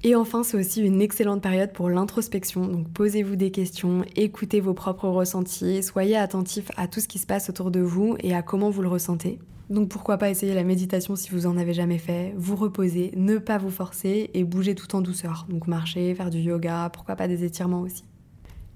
Et 0.05 0.15
enfin, 0.15 0.45
c'est 0.45 0.57
aussi 0.57 0.81
une 0.81 1.03
excellente 1.03 1.43
période 1.43 1.73
pour 1.73 1.91
l'introspection. 1.91 2.69
Donc 2.69 2.89
posez-vous 2.91 3.35
des 3.35 3.51
questions, 3.51 4.05
écoutez 4.15 4.61
vos 4.61 4.75
propres 4.75 5.09
ressentis, 5.09 5.83
soyez 5.83 6.17
attentif 6.17 6.71
à 6.77 6.87
tout 6.87 7.01
ce 7.01 7.09
qui 7.09 7.19
se 7.19 7.27
passe 7.27 7.51
autour 7.51 7.73
de 7.73 7.81
vous 7.81 8.15
et 8.21 8.37
à 8.37 8.43
comment 8.43 8.71
vous 8.71 8.83
le 8.83 8.89
ressentez. 8.89 9.41
Donc 9.71 9.89
pourquoi 9.89 10.19
pas 10.19 10.31
essayer 10.31 10.55
la 10.55 10.65
méditation 10.65 11.17
si 11.17 11.31
vous 11.31 11.47
en 11.47 11.57
avez 11.57 11.73
jamais 11.73 11.99
fait, 11.99 12.35
vous 12.37 12.57
reposer, 12.57 13.13
ne 13.17 13.39
pas 13.39 13.59
vous 13.59 13.71
forcer 13.71 14.31
et 14.35 14.45
bouger 14.45 14.75
tout 14.75 14.95
en 14.95 15.01
douceur. 15.01 15.47
Donc 15.49 15.67
marcher, 15.67 16.15
faire 16.15 16.31
du 16.31 16.39
yoga, 16.39 16.91
pourquoi 16.93 17.17
pas 17.17 17.29
des 17.29 17.45
étirements 17.45 17.81
aussi. 17.81 18.05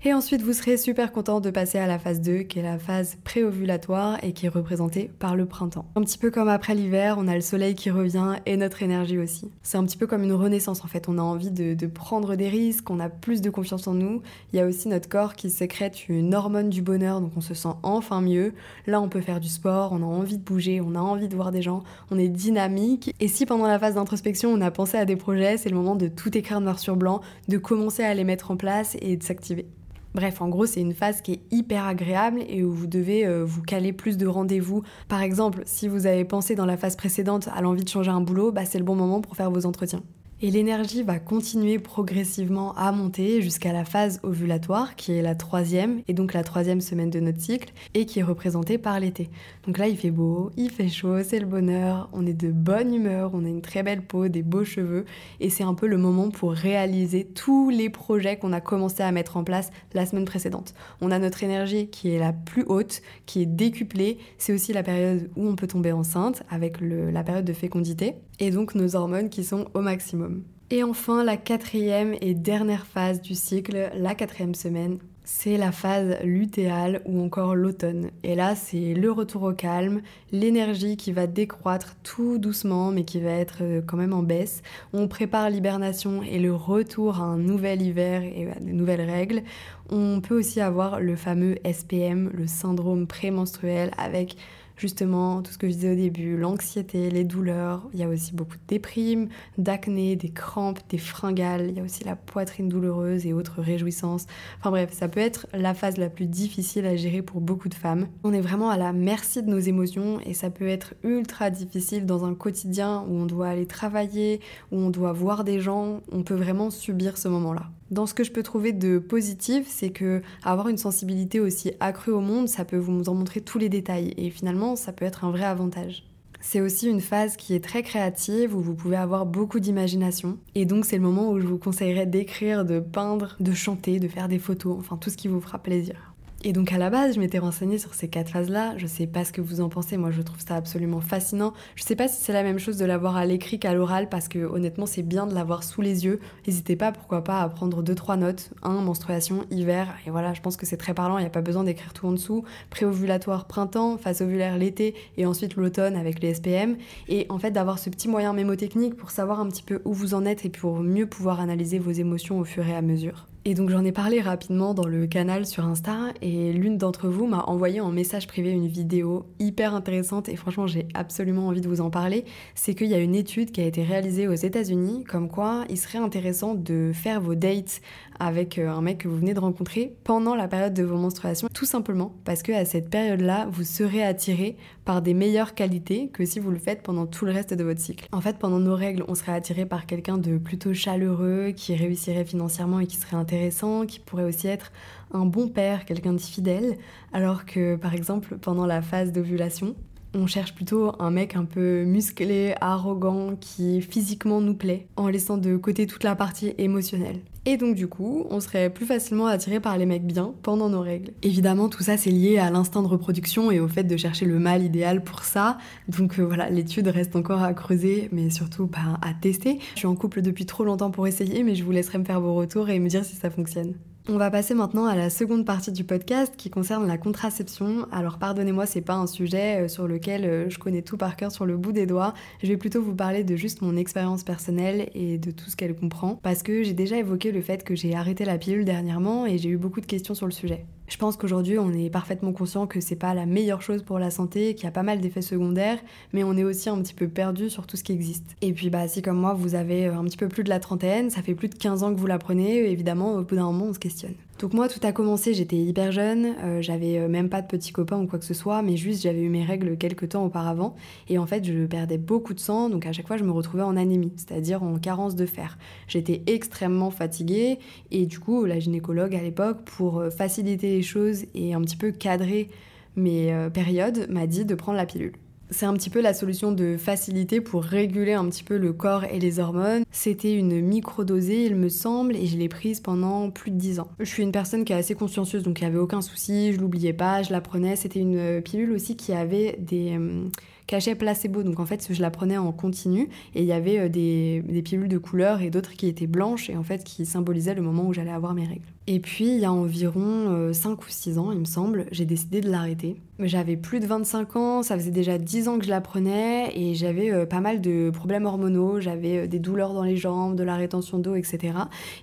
Et 0.05 0.15
ensuite, 0.15 0.43
vous 0.43 0.53
serez 0.53 0.77
super 0.77 1.11
content 1.11 1.41
de 1.41 1.51
passer 1.51 1.77
à 1.77 1.89
la 1.89 1.99
phase 1.99 2.21
2, 2.21 2.43
qui 2.43 2.61
est 2.61 2.63
la 2.63 2.79
phase 2.79 3.19
préovulatoire 3.25 4.23
et 4.23 4.33
qui 4.33 4.47
est 4.47 4.49
représentée 4.49 5.11
par 5.19 5.35
le 5.35 5.45
printemps. 5.45 5.87
Un 5.97 6.03
petit 6.03 6.19
peu 6.19 6.31
comme 6.31 6.49
après 6.49 6.77
l'hiver, 6.77 7.17
on 7.19 7.27
a 7.27 7.35
le 7.35 7.41
soleil 7.41 7.75
qui 7.75 7.91
revient 7.91 8.37
et 8.47 8.57
notre 8.57 8.85
énergie 8.85 9.19
aussi. 9.19 9.51
C'est 9.65 9.77
un 9.77 9.85
petit 9.85 9.97
peu 9.97 10.07
comme 10.07 10.23
une 10.23 10.35
renaissance 10.35 10.85
en 10.85 10.87
fait. 10.87 11.09
On 11.09 11.19
a 11.19 11.23
envie 11.23 11.51
de, 11.51 11.75
de, 11.75 11.87
prendre 11.89 12.37
des 12.37 12.49
risques, 12.49 12.89
on 12.91 13.01
a 13.01 13.09
plus 13.09 13.41
de 13.41 13.51
confiance 13.51 13.89
en 13.89 13.95
nous. 13.95 14.23
Il 14.53 14.57
y 14.57 14.63
a 14.63 14.67
aussi 14.67 14.87
notre 14.87 15.09
corps 15.09 15.35
qui 15.35 15.51
sécrète 15.51 16.09
une 16.09 16.33
hormone 16.33 16.71
du 16.71 16.81
bonheur, 16.81 17.21
donc 17.21 17.33
on 17.35 17.41
se 17.41 17.55
sent 17.55 17.75
enfin 17.83 18.21
mieux. 18.21 18.55
Là, 18.87 19.01
on 19.01 19.09
peut 19.09 19.21
faire 19.21 19.41
du 19.41 19.49
sport, 19.49 19.91
on 19.93 20.03
a 20.03 20.07
envie 20.07 20.39
de 20.39 20.45
bouger, 20.45 20.81
on 20.81 20.95
a 20.95 21.01
envie 21.01 21.27
de 21.27 21.35
voir 21.35 21.51
des 21.51 21.61
gens, 21.61 21.83
on 22.13 22.21
est 22.21 22.29
dynamique. 22.29 23.13
Et 23.19 23.27
si 23.27 23.47
pendant 23.47 23.67
la 23.67 23.81
phase 23.81 23.97
d'introspection, 23.97 24.51
on 24.51 24.61
a 24.61 24.71
pensé 24.71 24.97
à 24.97 25.05
des 25.05 25.17
projets, 25.17 25.57
c'est 25.57 25.71
le 25.71 25.77
moment 25.77 25.97
de 25.97 26.07
tout 26.07 26.39
écrire 26.39 26.61
noir 26.61 26.79
sur 26.79 26.95
blanc, 26.95 27.21
de 27.49 27.59
commencer 27.59 28.05
à 28.05 28.15
les 28.15 28.23
mettre 28.23 28.53
en 28.53 28.57
place 28.57 28.97
et 29.01 29.17
de 29.17 29.25
s'activer. 29.25 29.67
Bref, 30.15 30.41
en 30.41 30.49
gros, 30.49 30.67
c'est 30.67 30.81
une 30.81 30.95
phase 30.95 31.21
qui 31.21 31.33
est 31.33 31.41
hyper 31.51 31.87
agréable 31.87 32.43
et 32.49 32.65
où 32.65 32.73
vous 32.73 32.87
devez 32.87 33.27
euh, 33.27 33.45
vous 33.45 33.63
caler 33.63 33.93
plus 33.93 34.17
de 34.17 34.27
rendez-vous. 34.27 34.83
Par 35.09 35.23
exemple, 35.23 35.63
si 35.67 35.87
vous 35.87 36.07
avez 36.07 36.25
pensé 36.25 36.55
dans 36.55 36.67
la 36.67 36.77
phase 36.77 36.97
précédente 36.97 37.49
à 37.55 37.61
l'envie 37.61 37.85
de 37.85 37.89
changer 37.89 38.11
un 38.11 38.21
boulot, 38.21 38.51
bah, 38.51 38.65
c'est 38.65 38.79
le 38.79 38.85
bon 38.85 38.97
moment 38.97 39.21
pour 39.21 39.37
faire 39.37 39.51
vos 39.51 39.67
entretiens. 39.67 40.03
Et 40.41 40.53
l'énergie 40.53 41.03
va 41.03 41.19
continuer 41.19 41.81
progressivement 41.81 42.73
à 42.77 42.93
monter 42.93 43.43
jusqu'à 43.43 43.73
la 43.73 43.85
phase 43.85 44.21
ovulatoire, 44.23 44.95
qui 44.95 45.11
est 45.11 45.21
la 45.21 45.35
troisième, 45.35 46.01
et 46.07 46.15
donc 46.15 46.33
la 46.33 46.45
troisième 46.45 46.81
semaine 46.81 47.11
de 47.11 47.19
notre 47.19 47.41
cycle, 47.41 47.73
et 47.95 48.07
qui 48.07 48.21
est 48.21 48.23
représentée 48.23 48.79
par 48.79 49.01
l'été. 49.01 49.31
Donc 49.67 49.79
là, 49.79 49.89
il 49.89 49.97
fait 49.97 50.13
beau, 50.13 50.53
il 50.57 50.71
fait 50.71 50.89
chaud, 50.89 51.25
c'est 51.25 51.41
le 51.41 51.47
bonheur, 51.47 52.09
on 52.13 52.25
est 52.25 52.41
de 52.41 52.53
bonne 52.53 52.95
humeur, 52.95 53.33
on 53.35 53.45
a 53.45 53.49
une 53.49 53.63
très 53.63 53.83
belle 53.83 54.03
peau, 54.03 54.29
des 54.29 54.45
beaux 54.45 54.63
cheveux, 54.63 55.07
et 55.41 55.51
c'est 55.51 55.65
un 55.65 55.75
peu 55.75 55.89
le 55.89 55.99
moment 55.99 56.31
pour 56.31 56.53
réaliser 56.53 57.25
tous 57.25 57.69
les 57.69 57.91
projets 57.91 58.37
qu'on 58.37 58.53
a 58.53 58.61
commencé 58.61 59.03
à 59.03 59.11
mettre 59.11 59.39
en 59.39 59.43
place 59.43 59.73
la 59.93 60.07
semaine 60.07 60.25
précédente. 60.25 60.73
On 61.01 61.11
a 61.11 61.19
notre 61.19 61.43
énergie 61.43 61.89
qui 61.89 62.11
est 62.11 62.21
la 62.21 62.33
plus 62.33 62.63
haute, 62.69 63.03
qui 63.27 63.43
est 63.43 63.47
décuplée, 63.47 64.19
c'est 64.39 64.53
aussi 64.53 64.73
la 64.73 64.85
période 64.85 65.29
où 65.35 65.49
on 65.49 65.57
peut 65.57 65.67
tomber 65.67 65.91
enceinte, 65.91 66.45
avec 66.49 66.77
la 66.81 67.25
période 67.25 67.45
de 67.45 67.53
fécondité, 67.53 68.15
et 68.39 68.53
donc 68.53 68.77
nos 68.77 68.95
hormones 68.95 69.31
qui 69.31 69.43
sont 69.43 69.67
au 69.75 69.81
maximum. 69.81 70.28
Et 70.71 70.83
enfin, 70.83 71.25
la 71.25 71.39
quatrième 71.39 72.15
et 72.21 72.35
dernière 72.35 72.87
phase 72.87 73.23
du 73.23 73.35
cycle, 73.35 73.91
la 73.95 74.15
quatrième 74.15 74.55
semaine, 74.55 74.99
c'est 75.31 75.59
la 75.59 75.73
phase 75.73 76.17
lutéale 76.25 77.03
ou 77.05 77.23
encore 77.23 77.55
l'automne. 77.55 78.11
Et 78.23 78.35
là, 78.35 78.55
c'est 78.55 78.95
le 78.95 79.13
retour 79.13 79.43
au 79.43 79.53
calme, 79.53 80.01
l'énergie 80.33 80.97
qui 80.97 81.13
va 81.13 81.27
décroître 81.27 81.97
tout 82.03 82.39
doucement, 82.39 82.91
mais 82.91 83.05
qui 83.05 83.21
va 83.21 83.33
être 83.33 83.59
euh, 83.61 83.83
quand 83.87 83.99
même 83.99 84.15
en 84.15 84.23
baisse. 84.23 84.63
On 84.95 85.07
prépare 85.07 85.51
l'hibernation 85.51 86.23
et 86.23 86.39
le 86.39 86.55
retour 86.55 87.17
à 87.21 87.25
un 87.25 87.37
nouvel 87.37 87.83
hiver 87.83 88.23
et 88.23 88.51
à 88.51 88.59
de 88.59 88.71
nouvelles 88.71 89.09
règles. 89.09 89.43
On 89.91 90.23
peut 90.23 90.39
aussi 90.39 90.63
avoir 90.63 90.99
le 90.99 91.15
fameux 91.15 91.57
SPM, 91.63 92.31
le 92.33 92.47
syndrome 92.47 93.07
prémenstruel, 93.07 93.91
avec 93.99 94.37
justement 94.79 95.43
tout 95.43 95.53
ce 95.53 95.59
que 95.59 95.69
je 95.69 95.75
disais 95.75 95.93
au 95.93 95.97
début, 95.97 96.37
l'anxiété, 96.37 97.11
les 97.11 97.25
douleurs. 97.25 97.89
Il 97.93 98.01
y 98.01 98.03
a 98.03 98.09
aussi 98.09 98.35
beaucoup 98.35 98.57
de 98.57 98.63
déprimes, 98.69 99.29
d'acné, 99.59 100.17
des 100.17 100.31
crampes, 100.31 100.81
des 100.89 100.99
fringales. 100.99 101.67
Il 101.69 101.77
y 101.77 101.81
a 101.81 101.83
aussi 101.83 102.05
la 102.05 102.17
poitrine 102.17 102.69
douloureuse 102.69 103.27
et 103.27 103.33
autres 103.33 103.61
réjouissances. 103.61 104.27
Enfin 104.59 104.71
bref, 104.71 104.93
ça 104.93 105.09
peut 105.09 105.21
être 105.21 105.47
la 105.53 105.75
phase 105.75 105.97
la 105.97 106.09
plus 106.09 106.27
difficile 106.27 106.87
à 106.87 106.97
gérer 106.97 107.23
pour 107.23 107.41
beaucoup 107.41 107.69
de 107.69 107.75
femmes. 107.75 108.07
On 108.25 108.33
est 108.33 108.41
vraiment 108.41 108.71
à 108.71 108.77
la 108.77 108.93
merci 108.93 109.43
de 109.43 109.49
nos 109.49 109.59
émotions 109.59 110.21
et 110.25 110.35
ça 110.35 110.51
peut 110.51 110.69
être 110.69 110.95
ultra 111.03 111.51
difficile 111.51 112.07
dans 112.07 112.25
un 112.25 112.35
quotidien 112.35 113.05
où 113.09 113.15
on 113.15 113.27
doit 113.27 113.49
aller 113.49 113.67
travailler, 113.67 114.41
où 114.73 114.79
on 114.79 114.91
doit 114.91 115.13
voir 115.13 115.45
des 115.45 115.61
gens. 115.61 116.01
On 116.13 116.23
peut 116.23 116.35
vraiment 116.35 116.71
subir 116.71 117.19
ce 117.19 117.29
moment-là. 117.29 117.71
Dans 117.91 118.05
ce 118.05 118.13
que 118.13 118.23
je 118.23 118.33
peux 118.33 118.43
trouver 118.43 118.73
de 118.73 118.99
positif, 118.99 119.67
c'est 119.67 119.91
que 119.91 120.21
avoir 120.45 120.69
une 120.69 120.77
sensibilité 120.77 121.41
aussi 121.41 121.73
accrue 121.81 122.13
au 122.13 122.21
monde, 122.21 122.49
ça 122.49 122.67
peut 122.67 122.77
vous 122.77 123.09
en 123.09 123.15
montrer 123.15 123.41
tous 123.41 123.59
les 123.59 123.71
détails 123.71 124.13
et 124.19 124.29
finalement, 124.31 124.77
ça 124.77 124.93
peut 124.93 125.07
être 125.07 125.25
un 125.25 125.31
vrai 125.31 125.45
avantage. 125.45 126.05
C'est 126.41 126.61
aussi 126.61 126.89
une 126.89 127.01
phase 127.01 127.37
qui 127.37 127.55
est 127.55 127.65
très 127.65 127.83
créative 127.83 128.55
où 128.55 128.61
vous 128.61 128.75
pouvez 128.75 128.97
avoir 128.97 129.27
beaucoup 129.27 129.59
d'imagination 129.59 130.39
et 130.55 130.67
donc 130.67 130.85
c'est 130.85 130.97
le 130.97 131.03
moment 131.03 131.31
où 131.31 131.41
je 131.41 131.47
vous 131.47 131.59
conseillerais 131.59 132.07
d'écrire, 132.07 132.65
de 132.65 132.79
peindre, 132.79 133.37
de 133.41 133.53
chanter, 133.53 133.99
de 133.99 134.07
faire 134.07 134.29
des 134.29 134.39
photos, 134.39 134.77
enfin 134.79 134.97
tout 134.99 135.11
ce 135.11 135.17
qui 135.17 135.27
vous 135.27 135.41
fera 135.41 135.59
plaisir. 135.59 136.15
Et 136.45 136.53
donc 136.53 136.73
à 136.73 136.79
la 136.79 136.89
base, 136.89 137.17
je 137.17 137.21
m'étais 137.21 137.41
renseignée 137.41 137.79
sur 137.79 137.95
ces 137.95 138.07
quatre 138.07 138.31
phases-là. 138.31 138.75
Je 138.77 138.87
sais 138.87 139.09
pas 139.09 139.25
ce 139.25 139.33
que 139.33 139.41
vous 139.41 139.61
en 139.61 139.69
pensez. 139.69 139.97
Moi, 139.97 140.13
je 140.13 140.23
trouve 140.23 140.39
ça 140.39 140.55
absolument 140.55 141.01
fascinant. 141.01 141.53
Je 141.75 141.83
sais 141.83 141.97
pas 141.97 142.07
si 142.07 142.23
c'est 142.23 142.33
la 142.33 142.45
même 142.45 142.61
chose 142.61 142.77
de 142.77 142.85
l'avoir 142.85 143.17
à 143.17 143.27
l'écrit 143.27 143.59
qu'à 143.59 143.75
l'oral 143.75 144.09
parce 144.09 144.29
que 144.29 144.39
honnêtement, 144.39 144.87
c'est 144.87 145.03
bien 145.03 145.27
de 145.27 145.35
l'avoir 145.35 145.65
sous 145.65 145.83
les 145.83 146.05
yeux. 146.05 146.21
N'hésitez 146.47 146.77
pas, 146.77 146.93
pourquoi 146.93 147.25
pas, 147.25 147.41
à 147.41 147.49
prendre 147.49 147.83
deux 147.83 147.97
trois 147.97 148.17
notes. 148.17 148.51
Un, 148.63 148.81
menstruation, 148.81 149.47
hiver. 149.51 149.93
Et 150.07 150.11
voilà, 150.11 150.33
je 150.33 150.41
pense 150.41 150.57
que 150.57 150.65
c'est 150.65 150.77
très 150.77 150.95
parlant. 150.95 151.19
Il 151.19 151.23
n'y 151.23 151.27
a 151.27 151.31
pas 151.31 151.43
besoin 151.43 151.65
d'écrire 151.65 151.93
tout 151.93 152.07
en 152.07 152.13
dessous. 152.13 152.45
Préovulatoire, 152.71 153.47
printemps, 153.49 153.99
phase 153.99 154.23
ovulaire, 154.23 154.59
l'été, 154.59 154.95
et 155.17 155.27
ensuite 155.27 155.57
l'automne 155.57 155.97
avec 155.97 156.23
les 156.23 156.35
SPM. 156.35 156.77
Et 157.09 157.27
en 157.31 157.41
fait, 157.41 157.51
d'avoir 157.51 157.81
ce 157.81 157.91
petit 157.91 158.07
moyen 158.07 158.33
mémotechnique 158.33 158.95
pour 158.95 159.11
savoir 159.11 159.41
un 159.41 159.49
petit 159.49 159.65
peu 159.65 159.83
où 159.85 159.93
vous 159.93 160.15
en 160.15 160.25
êtes 160.25 160.45
et 160.45 160.51
pour 160.51 160.79
mieux 160.79 161.07
pouvoir 161.07 161.41
analyser 161.41 161.81
vos 161.81 161.91
émotions 161.91 162.39
au 162.39 162.45
fur 162.45 162.65
et 162.69 162.77
à 162.77 162.83
mesure. 162.83 163.27
Et 163.49 163.55
donc 163.55 163.71
j'en 163.71 163.83
ai 163.83 163.93
parlé 163.93 164.21
rapidement 164.21 164.75
dans 164.75 164.85
le 164.85 165.07
canal 165.07 165.47
sur 165.47 165.65
Insta 165.65 166.13
et 166.21 166.53
l'une 166.53 166.77
d'entre 166.77 167.09
vous 167.09 167.27
m'a 167.27 167.45
envoyé 167.45 167.81
en 167.81 167.91
message 167.91 168.27
privé 168.27 168.51
une 168.51 168.69
vidéo 168.69 169.25
hyper 169.39 169.75
intéressante 169.75 170.29
et 170.29 170.37
franchement 170.37 170.67
j'ai 170.67 170.87
absolument 170.93 171.47
envie 171.47 171.63
de 171.63 171.69
vous 171.69 171.81
en 171.81 171.89
parler. 171.89 172.27
C'est 172.55 172.75
qu'il 172.75 172.89
y 172.89 172.95
a 172.95 172.99
une 172.99 173.15
étude 173.15 173.51
qui 173.51 173.63
a 173.63 173.65
été 173.65 173.83
réalisée 173.83 174.29
aux 174.29 174.35
États-Unis 174.35 175.05
comme 175.05 175.31
quoi 175.31 175.65
il 175.71 175.79
serait 175.79 175.97
intéressant 175.97 176.53
de 176.53 176.91
faire 176.93 177.23
vos 177.23 177.35
dates 177.35 177.81
avec 178.21 178.59
euh, 178.59 178.69
un 178.69 178.83
mec 178.83 178.99
que 178.99 179.09
vous 179.09 179.17
venez 179.17 179.33
de 179.33 179.41
rencontrer 179.41 179.95
pendant 180.05 180.35
la 180.35 180.47
période 180.47 180.75
de 180.75 180.83
vos 180.83 180.99
menstruations, 180.99 181.49
tout 181.55 181.65
simplement 181.65 182.13
parce 182.27 182.43
que 182.43 182.53
à 182.53 182.67
cette 182.67 182.91
période-là, 182.91 183.49
vous 183.51 183.65
serez 183.65 184.03
attiré 184.03 184.57
par 184.85 185.03
des 185.03 185.15
meilleures 185.15 185.55
qualités 185.55 186.09
que 186.09 186.25
si 186.25 186.39
vous 186.39 186.51
le 186.51 186.59
faites 186.59 186.83
pendant 186.83 187.07
tout 187.07 187.25
le 187.25 187.33
reste 187.33 187.55
de 187.55 187.65
votre 187.65 187.81
cycle. 187.81 188.09
En 188.13 188.21
fait, 188.21 188.39
pendant 188.39 188.59
nos 188.59 188.75
règles, 188.75 189.05
on 189.09 189.15
serait 189.15 189.33
attiré 189.33 189.67
par 189.67 189.87
quelqu'un 189.87 190.19
de 190.19 190.39
plutôt 190.39 190.75
chaleureux, 190.75 191.53
qui 191.55 191.75
réussirait 191.75 192.25
financièrement 192.25 192.81
et 192.81 192.87
qui 192.87 192.97
serait 192.97 193.17
intéressant, 193.17 193.38
qui 193.87 194.01
pourrait 194.01 194.25
aussi 194.25 194.49
être 194.49 194.73
un 195.13 195.25
bon 195.25 195.49
père, 195.49 195.85
quelqu'un 195.85 196.13
de 196.13 196.21
fidèle, 196.21 196.77
alors 197.13 197.47
que 197.47 197.77
par 197.77 197.95
exemple 197.95 198.37
pendant 198.39 198.67
la 198.67 198.83
phase 198.83 199.13
d'ovulation, 199.13 199.75
on 200.15 200.27
cherche 200.27 200.55
plutôt 200.55 200.93
un 200.99 201.11
mec 201.11 201.37
un 201.37 201.45
peu 201.45 201.85
musclé, 201.85 202.55
arrogant, 202.61 203.37
qui 203.37 203.81
physiquement 203.83 204.41
nous 204.41 204.55
plaît, 204.55 204.87
en 204.97 205.09
laissant 205.09 205.37
de 205.37 205.57
côté 205.57 205.87
toute 205.87 206.05
la 206.05 206.15
partie 206.15 206.55
émotionnelle. 206.59 207.21
Et 207.45 207.57
donc 207.57 207.77
du 207.77 207.89
coup, 207.89 208.27
on 208.29 208.41
serait 208.41 208.69
plus 208.69 208.85
facilement 208.85 209.27
attiré 209.27 209.59
par 209.59 209.79
les 209.79 209.87
mecs 209.87 210.07
bien 210.07 210.35
pendant 210.43 210.69
nos 210.69 210.81
règles. 210.81 211.13
Évidemment, 211.23 211.71
tout 211.71 211.83
ça 211.83 211.97
c'est 211.97 212.11
lié 212.11 212.37
à 212.39 212.51
l'instinct 212.51 212.83
de 212.83 212.89
reproduction 212.89 213.51
et 213.51 213.59
au 213.59 213.69
fait 213.69 213.85
de 213.85 213.97
chercher 213.97 214.27
le 214.27 214.39
mâle 214.39 214.63
idéal 214.63 215.03
pour 215.03 215.23
ça. 215.23 215.57
Donc 215.89 216.19
euh, 216.19 216.25
voilà, 216.25 216.51
l'étude 216.51 216.89
reste 216.89 217.17
encore 217.17 217.43
à 217.43 217.55
creuser, 217.55 218.11
mais 218.13 218.29
surtout 218.29 218.67
bah, 218.67 218.99
à 219.01 219.15
tester. 219.15 219.61
Je 219.75 219.79
suis 219.79 219.87
en 219.87 219.95
couple 219.95 220.21
depuis 220.21 220.45
trop 220.45 220.65
longtemps 220.65 220.91
pour 220.91 221.07
essayer, 221.07 221.43
mais 221.43 221.55
je 221.55 221.65
vous 221.65 221.73
laisserai 221.73 221.99
me 221.99 222.05
faire 222.05 222.21
vos 222.21 222.35
retours 222.35 222.69
et 222.69 222.79
me 222.79 222.89
dire 222.89 223.05
si 223.05 223.17
ça 223.17 223.31
fonctionne. 223.31 223.75
On 224.11 224.17
va 224.17 224.31
passer 224.31 224.55
maintenant 224.55 224.87
à 224.87 224.97
la 224.97 225.11
seconde 225.11 225.45
partie 225.45 225.71
du 225.71 225.85
podcast 225.85 226.33
qui 226.35 226.49
concerne 226.49 226.87
la 226.87 226.97
contraception. 226.97 227.87
Alors 227.93 228.19
pardonnez-moi, 228.19 228.65
c'est 228.65 228.81
pas 228.81 228.95
un 228.95 229.07
sujet 229.07 229.65
euh, 229.65 229.69
sur 229.69 229.87
lequel 229.87 230.25
euh, 230.25 230.49
je 230.49 230.59
connais 230.59 230.81
tout 230.81 230.97
par 230.97 231.15
cœur 231.15 231.31
sur 231.31 231.45
le 231.45 231.59
bout 231.59 231.73
des 231.73 231.85
doigts. 231.85 232.15
Je 232.43 232.49
vais 232.49 232.57
plutôt 232.57 232.81
vous 232.81 232.95
parler 232.95 233.23
de 233.23 233.37
juste 233.37 233.61
mon 233.61 233.77
expérience 233.77 234.25
personnelle 234.25 234.89
et 234.95 235.19
de 235.19 235.31
tout 235.31 235.51
ce 235.51 235.57
qu'elle 235.57 235.77
comprend 235.77 236.15
parce 236.23 236.43
que 236.43 236.63
j'ai 236.63 236.73
déjà 236.73 236.97
évoqué 236.97 237.33
le 237.33 237.43
fait 237.43 237.65
que 237.65 237.75
j'ai 237.75 237.95
arrêté 237.95 238.25
la 238.25 238.39
pilule 238.39 238.65
dernièrement 238.65 239.27
et 239.27 239.37
j'ai 239.37 239.51
eu 239.51 239.59
beaucoup 239.59 239.83
de 239.83 239.87
questions 239.87 240.15
sur 240.15 240.25
le 240.25 240.33
sujet. 240.33 240.65
Je 240.89 240.97
pense 240.97 241.17
qu'aujourd'hui, 241.17 241.59
on 241.59 241.71
est 241.73 241.91
parfaitement 241.91 242.33
conscient 242.33 242.67
que 242.67 242.81
c'est 242.81 242.97
pas 242.97 243.13
la 243.13 243.27
meilleure 243.27 243.61
chose 243.61 243.83
pour 243.83 243.99
la 243.99 244.11
santé, 244.11 244.55
qu'il 244.55 244.65
y 244.65 244.69
a 244.69 244.73
pas 244.73 244.83
mal 244.83 245.01
d'effets 245.01 245.23
secondaires, 245.23 245.79
mais 246.15 246.25
on 246.25 246.37
est 246.37 246.45
aussi 246.45 246.71
un 246.71 246.81
petit 246.81 246.95
peu 246.95 247.09
perdu 247.09 247.51
sur 247.51 247.67
tout 247.67 247.77
ce 247.77 247.85
qui 247.85 247.93
existe. 247.93 248.37
Et 248.41 248.53
puis, 248.55 248.71
bah, 248.71 248.89
si 248.89 249.03
comme 249.03 249.19
moi, 249.19 249.35
vous 249.35 249.55
avez 249.55 249.87
euh, 249.87 249.99
un 249.99 250.05
petit 250.05 250.17
peu 250.17 250.29
plus 250.29 250.45
de 250.45 250.49
la 250.49 250.61
trentaine, 250.61 251.11
ça 251.11 251.23
fait 251.23 251.35
plus 251.35 251.49
de 251.49 251.55
15 251.55 251.83
ans 251.83 251.95
que 251.95 252.01
vous 252.01 252.07
la 252.07 252.19
prenez, 252.19 252.71
évidemment, 252.71 253.15
au 253.17 253.23
bout 253.23 253.37
d'un 253.37 253.45
moment, 253.45 253.67
on 253.67 253.75
se 253.75 253.79
questionne. 253.79 254.15
Donc 254.39 254.53
moi, 254.53 254.69
tout 254.69 254.79
a 254.85 254.93
commencé, 254.93 255.35
j'étais 255.35 255.57
hyper 255.57 255.91
jeune, 255.91 256.37
euh, 256.45 256.63
j'avais 256.63 256.97
euh, 256.97 257.09
même 257.09 257.29
pas 257.29 257.43
de 257.43 257.49
petits 257.49 257.73
copains 257.73 257.99
ou 257.99 258.07
quoi 258.07 258.21
que 258.21 258.25
ce 258.25 258.35
soit, 258.35 258.63
mais 258.63 258.77
juste 258.77 259.03
j'avais 259.03 259.21
eu 259.21 259.29
mes 259.29 259.43
règles 259.43 259.77
quelques 259.77 260.11
temps 260.11 260.25
auparavant, 260.25 260.77
et 261.09 261.19
en 261.19 261.27
fait 261.27 261.45
je 261.45 261.67
perdais 261.67 261.99
beaucoup 261.99 262.35
de 262.35 262.39
sang, 262.39 262.69
donc 262.69 262.87
à 262.87 262.93
chaque 262.93 263.09
fois 263.09 263.17
je 263.17 263.25
me 263.25 263.33
retrouvais 263.33 263.65
en 263.65 263.77
anémie, 263.77 264.13
c'est-à-dire 264.15 264.63
en 264.63 264.79
carence 264.79 265.17
de 265.17 265.27
fer. 265.27 265.59
J'étais 265.89 266.23
extrêmement 266.29 266.93
fatiguée, 266.93 267.59
et 267.91 268.07
du 268.07 268.21
coup 268.21 268.45
la 268.45 268.61
gynécologue 268.61 269.17
à 269.17 269.23
l'époque, 269.23 269.65
pour 269.65 269.99
euh, 269.99 270.11
faciliter 270.11 270.69
les 270.69 270.83
choses 270.83 271.25
et 271.35 271.53
un 271.53 271.61
petit 271.61 271.77
peu 271.77 271.91
cadrer 271.91 272.49
mes 272.95 273.33
périodes, 273.53 274.09
m'a 274.09 274.27
dit 274.27 274.45
de 274.45 274.55
prendre 274.55 274.77
la 274.77 274.87
pilule. 274.87 275.13
C'est 275.51 275.67
un 275.67 275.73
petit 275.73 275.89
peu 275.89 276.01
la 276.01 276.13
solution 276.13 276.53
de 276.53 276.77
facilité 276.77 277.41
pour 277.41 277.63
réguler 277.63 278.13
un 278.13 278.29
petit 278.29 278.45
peu 278.45 278.59
le 278.59 278.73
corps 278.73 279.05
et 279.05 279.19
les 279.19 279.41
hormones. 279.41 279.85
C'était 279.91 280.35
une 280.35 280.61
microdosée, 280.61 281.47
il 281.47 281.57
me 281.57 281.69
semble, 281.71 282.17
et 282.17 282.27
je 282.27 282.37
l'ai 282.37 282.49
prise 282.49 282.81
pendant 282.81 283.31
plus 283.31 283.51
de 283.51 283.57
10 283.57 283.81
ans. 283.81 283.89
Je 283.99 284.05
suis 284.05 284.23
une 284.23 284.33
personne 284.33 284.65
qui 284.65 284.73
est 284.73 284.77
assez 284.77 284.95
consciencieuse, 284.95 285.43
donc 285.43 285.61
il 285.61 285.65
n'y 285.65 285.69
avait 285.69 285.79
aucun 285.79 286.03
souci, 286.03 286.53
je 286.53 286.61
l'oubliais 286.61 286.93
pas, 286.93 287.23
je 287.23 287.33
la 287.33 287.41
prenais. 287.41 287.77
C'était 287.77 288.01
une 288.01 288.43
pilule 288.43 288.73
aussi 288.73 288.97
qui 288.97 289.13
avait 289.13 289.57
des 289.59 289.97
euh, 289.99 290.29
cachets 290.67 290.95
placebo, 290.95 291.43
donc 291.43 291.59
en 291.61 291.67
fait 291.67 291.89
je 291.91 292.01
la 292.03 292.11
prenais 292.11 292.37
en 292.37 292.53
continu, 292.53 293.09
et 293.35 293.41
il 293.41 293.47
y 293.47 293.53
avait 293.53 293.79
euh, 293.79 293.89
des, 293.89 294.63
pilules 294.63 294.89
de 294.89 294.99
couleur 294.99 295.41
et 295.41 295.51
d'autres 295.51 295.73
qui 295.73 295.87
étaient 295.87 296.07
blanches, 296.07 296.51
et 296.51 296.57
en 296.57 296.63
fait 296.63 296.85
qui 296.85 297.07
symbolisaient 297.07 297.55
le 297.55 297.63
moment 297.63 297.87
où 297.87 297.95
j'allais 297.95 298.11
avoir 298.11 298.35
mes 298.35 298.45
règles. 298.45 298.67
Et 298.87 299.01
puis, 299.01 299.29
il 299.29 299.41
y 299.41 299.45
a 299.45 299.53
environ 299.53 300.53
5 300.53 300.71
euh, 300.71 300.75
ou 300.75 300.89
6 300.89 301.19
ans, 301.19 301.33
il 301.33 301.39
me 301.41 301.45
semble, 301.45 301.87
j'ai 301.91 302.05
décidé 302.05 302.41
de 302.41 302.51
l'arrêter. 302.51 302.97
J'avais 303.21 303.57
plus 303.57 303.81
de 303.81 303.87
25 303.87 304.37
ans, 304.37 304.63
ça 304.63 304.77
faisait 304.77 304.93
déjà 304.93 305.19
10 305.19 305.49
ans 305.49 305.59
que 305.59 305.65
je 305.65 305.71
la 305.71 305.81
prenais 305.81 306.57
et 306.57 306.77
j'avais 306.77 307.11
euh, 307.11 307.27
pas 307.27 307.41
mal 307.41 307.61
de 307.61 307.91
problèmes 307.91 308.27
hormonaux, 308.27 308.79
j'avais 308.81 309.25
euh, 309.25 309.27
des 309.27 309.41
douleurs 309.41 309.75
dans 309.75 309.83
les 309.83 309.97
jambes, 309.97 310.37
de 310.37 310.45
la 310.45 310.55
rétention 310.55 311.01
d'eau, 311.01 311.17
etc. 311.17 311.55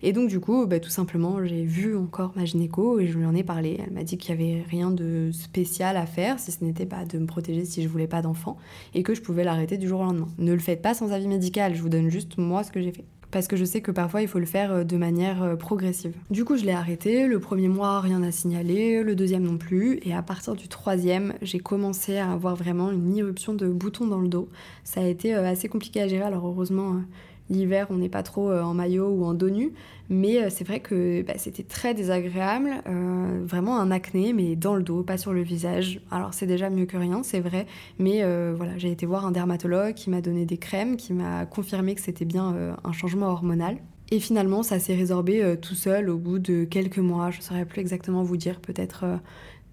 Et 0.04 0.12
donc, 0.12 0.28
du 0.28 0.42
coup, 0.42 0.66
bah, 0.66 0.82
tout 0.82 0.90
simplement, 0.90 1.42
j'ai 1.46 1.64
vu 1.64 1.96
encore 1.96 2.34
ma 2.36 2.44
gynéco 2.44 3.00
et 3.00 3.08
je 3.08 3.18
lui 3.18 3.26
en 3.26 3.34
ai 3.34 3.44
parlé. 3.44 3.80
Elle 3.82 3.94
m'a 3.94 4.04
dit 4.04 4.18
qu'il 4.18 4.36
n'y 4.36 4.44
avait 4.44 4.64
rien 4.64 4.92
de 4.92 5.30
spécial 5.32 5.96
à 5.96 6.06
faire, 6.06 6.38
si 6.38 6.52
ce 6.52 6.62
n'était 6.66 6.86
pas 6.86 7.06
de 7.06 7.18
me 7.18 7.28
protéger 7.28 7.64
si 7.64 7.82
je 7.82 7.88
voulais 7.88 8.08
pas 8.08 8.22
d'enfant 8.22 8.58
et 8.94 9.02
que 9.02 9.16
je 9.16 9.22
pouvais 9.22 9.46
l'arrêter 9.46 9.78
du 9.78 9.88
jour 9.88 10.02
au 10.02 10.04
lendemain. 10.04 10.28
Ne 10.38 10.52
le 10.52 10.60
faites 10.60 10.82
pas 10.82 10.94
sans 10.94 11.14
avis 11.14 11.30
médical, 11.30 11.76
je 11.76 11.82
vous 11.82 11.88
donne 11.90 12.10
juste 12.10 12.38
moi 12.38 12.66
ce 12.66 12.74
que 12.74 12.82
j'ai 12.82 12.92
fait 12.92 13.06
parce 13.36 13.50
que 13.50 13.58
je 13.58 13.66
sais 13.66 13.82
que 13.82 13.92
parfois 13.92 14.22
il 14.22 14.30
faut 14.30 14.40
le 14.40 14.46
faire 14.46 14.72
euh, 14.72 14.84
de 14.86 14.96
manière 14.96 15.44
euh, 15.44 15.56
progressive. 15.58 16.14
Du 16.30 16.46
coup, 16.46 16.56
je 16.56 16.64
l'ai 16.64 16.72
arrêté. 16.72 17.28
Le 17.28 17.38
premier 17.42 17.68
mois, 17.68 18.00
rien 18.00 18.24
à 18.24 18.32
signaler, 18.32 19.04
le 19.04 19.14
deuxième 19.14 19.44
non 19.44 19.58
plus. 19.58 20.00
Et 20.04 20.14
à 20.14 20.22
partir 20.22 20.56
du 20.56 20.70
troisième, 20.70 21.34
j'ai 21.42 21.60
commencé 21.60 22.16
à 22.16 22.32
avoir 22.32 22.56
vraiment 22.56 22.92
une 22.92 23.14
irruption 23.14 23.54
de 23.54 23.68
boutons 23.68 24.08
dans 24.08 24.22
le 24.22 24.30
dos. 24.30 24.48
Ça 24.86 25.02
a 25.02 25.04
été 25.04 25.36
euh, 25.36 25.46
assez 25.46 25.68
compliqué 25.68 26.02
à 26.02 26.08
gérer. 26.08 26.24
Alors 26.24 26.48
heureusement, 26.48 27.02
L'hiver, 27.50 27.88
on 27.92 27.98
n'est 27.98 28.10
pas 28.10 28.24
trop 28.24 28.50
euh, 28.50 28.64
en 28.64 28.74
maillot 28.74 29.08
ou 29.08 29.24
en 29.24 29.36
dos 29.36 29.52
nu, 29.52 29.72
mais 30.10 30.42
euh, 30.42 30.50
c'est 30.50 30.66
vrai 30.66 30.80
que 30.80 31.22
bah, 31.22 31.34
c'était 31.38 31.62
très 31.62 31.94
désagréable, 31.94 32.72
euh, 32.88 33.44
vraiment 33.46 33.78
un 33.80 33.92
acné, 33.92 34.34
mais 34.34 34.56
dans 34.56 34.74
le 34.74 34.82
dos, 34.82 35.04
pas 35.04 35.18
sur 35.18 35.32
le 35.32 35.44
visage. 35.44 36.02
Alors 36.10 36.34
c'est 36.34 36.48
déjà 36.48 36.72
mieux 36.72 36.88
que 36.88 36.98
rien, 36.98 37.22
c'est 37.22 37.40
vrai, 37.40 37.68
mais 38.00 38.24
voilà, 38.54 38.78
j'ai 38.78 38.92
été 38.92 39.06
voir 39.06 39.26
un 39.26 39.32
dermatologue 39.32 39.94
qui 39.94 40.10
m'a 40.10 40.22
donné 40.22 40.46
des 40.46 40.58
crèmes, 40.58 40.98
qui 40.98 41.14
m'a 41.14 41.46
confirmé 41.46 41.94
que 41.94 42.02
c'était 42.02 42.26
bien 42.26 42.76
un 42.84 42.92
changement 42.92 43.28
hormonal. 43.28 43.78
Et 44.12 44.20
finalement, 44.20 44.64
ça 44.64 44.80
s'est 44.80 44.96
résorbé 44.96 45.56
tout 45.62 45.76
seul 45.76 46.10
au 46.10 46.18
bout 46.18 46.40
de 46.40 46.64
quelques 46.64 47.00
mois, 47.00 47.32
je 47.32 47.38
ne 47.38 47.44
saurais 47.44 47.66
plus 47.66 47.82
exactement 47.82 48.24
vous 48.24 48.38
dire, 48.38 48.60
peut-être 48.60 49.06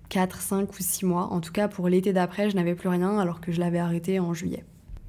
4, 0.08 0.40
5 0.40 0.70
ou 0.70 0.76
6 0.82 1.06
mois. 1.06 1.32
En 1.32 1.40
tout 1.40 1.52
cas, 1.52 1.68
pour 1.68 1.88
l'été 1.88 2.12
d'après, 2.12 2.50
je 2.50 2.56
n'avais 2.56 2.74
plus 2.74 2.88
rien 2.88 3.18
alors 3.18 3.40
que 3.40 3.52
je 3.52 3.60
l'avais 3.60 3.78
arrêté 3.78 4.20
en 4.20 4.34
juillet. 4.34 4.64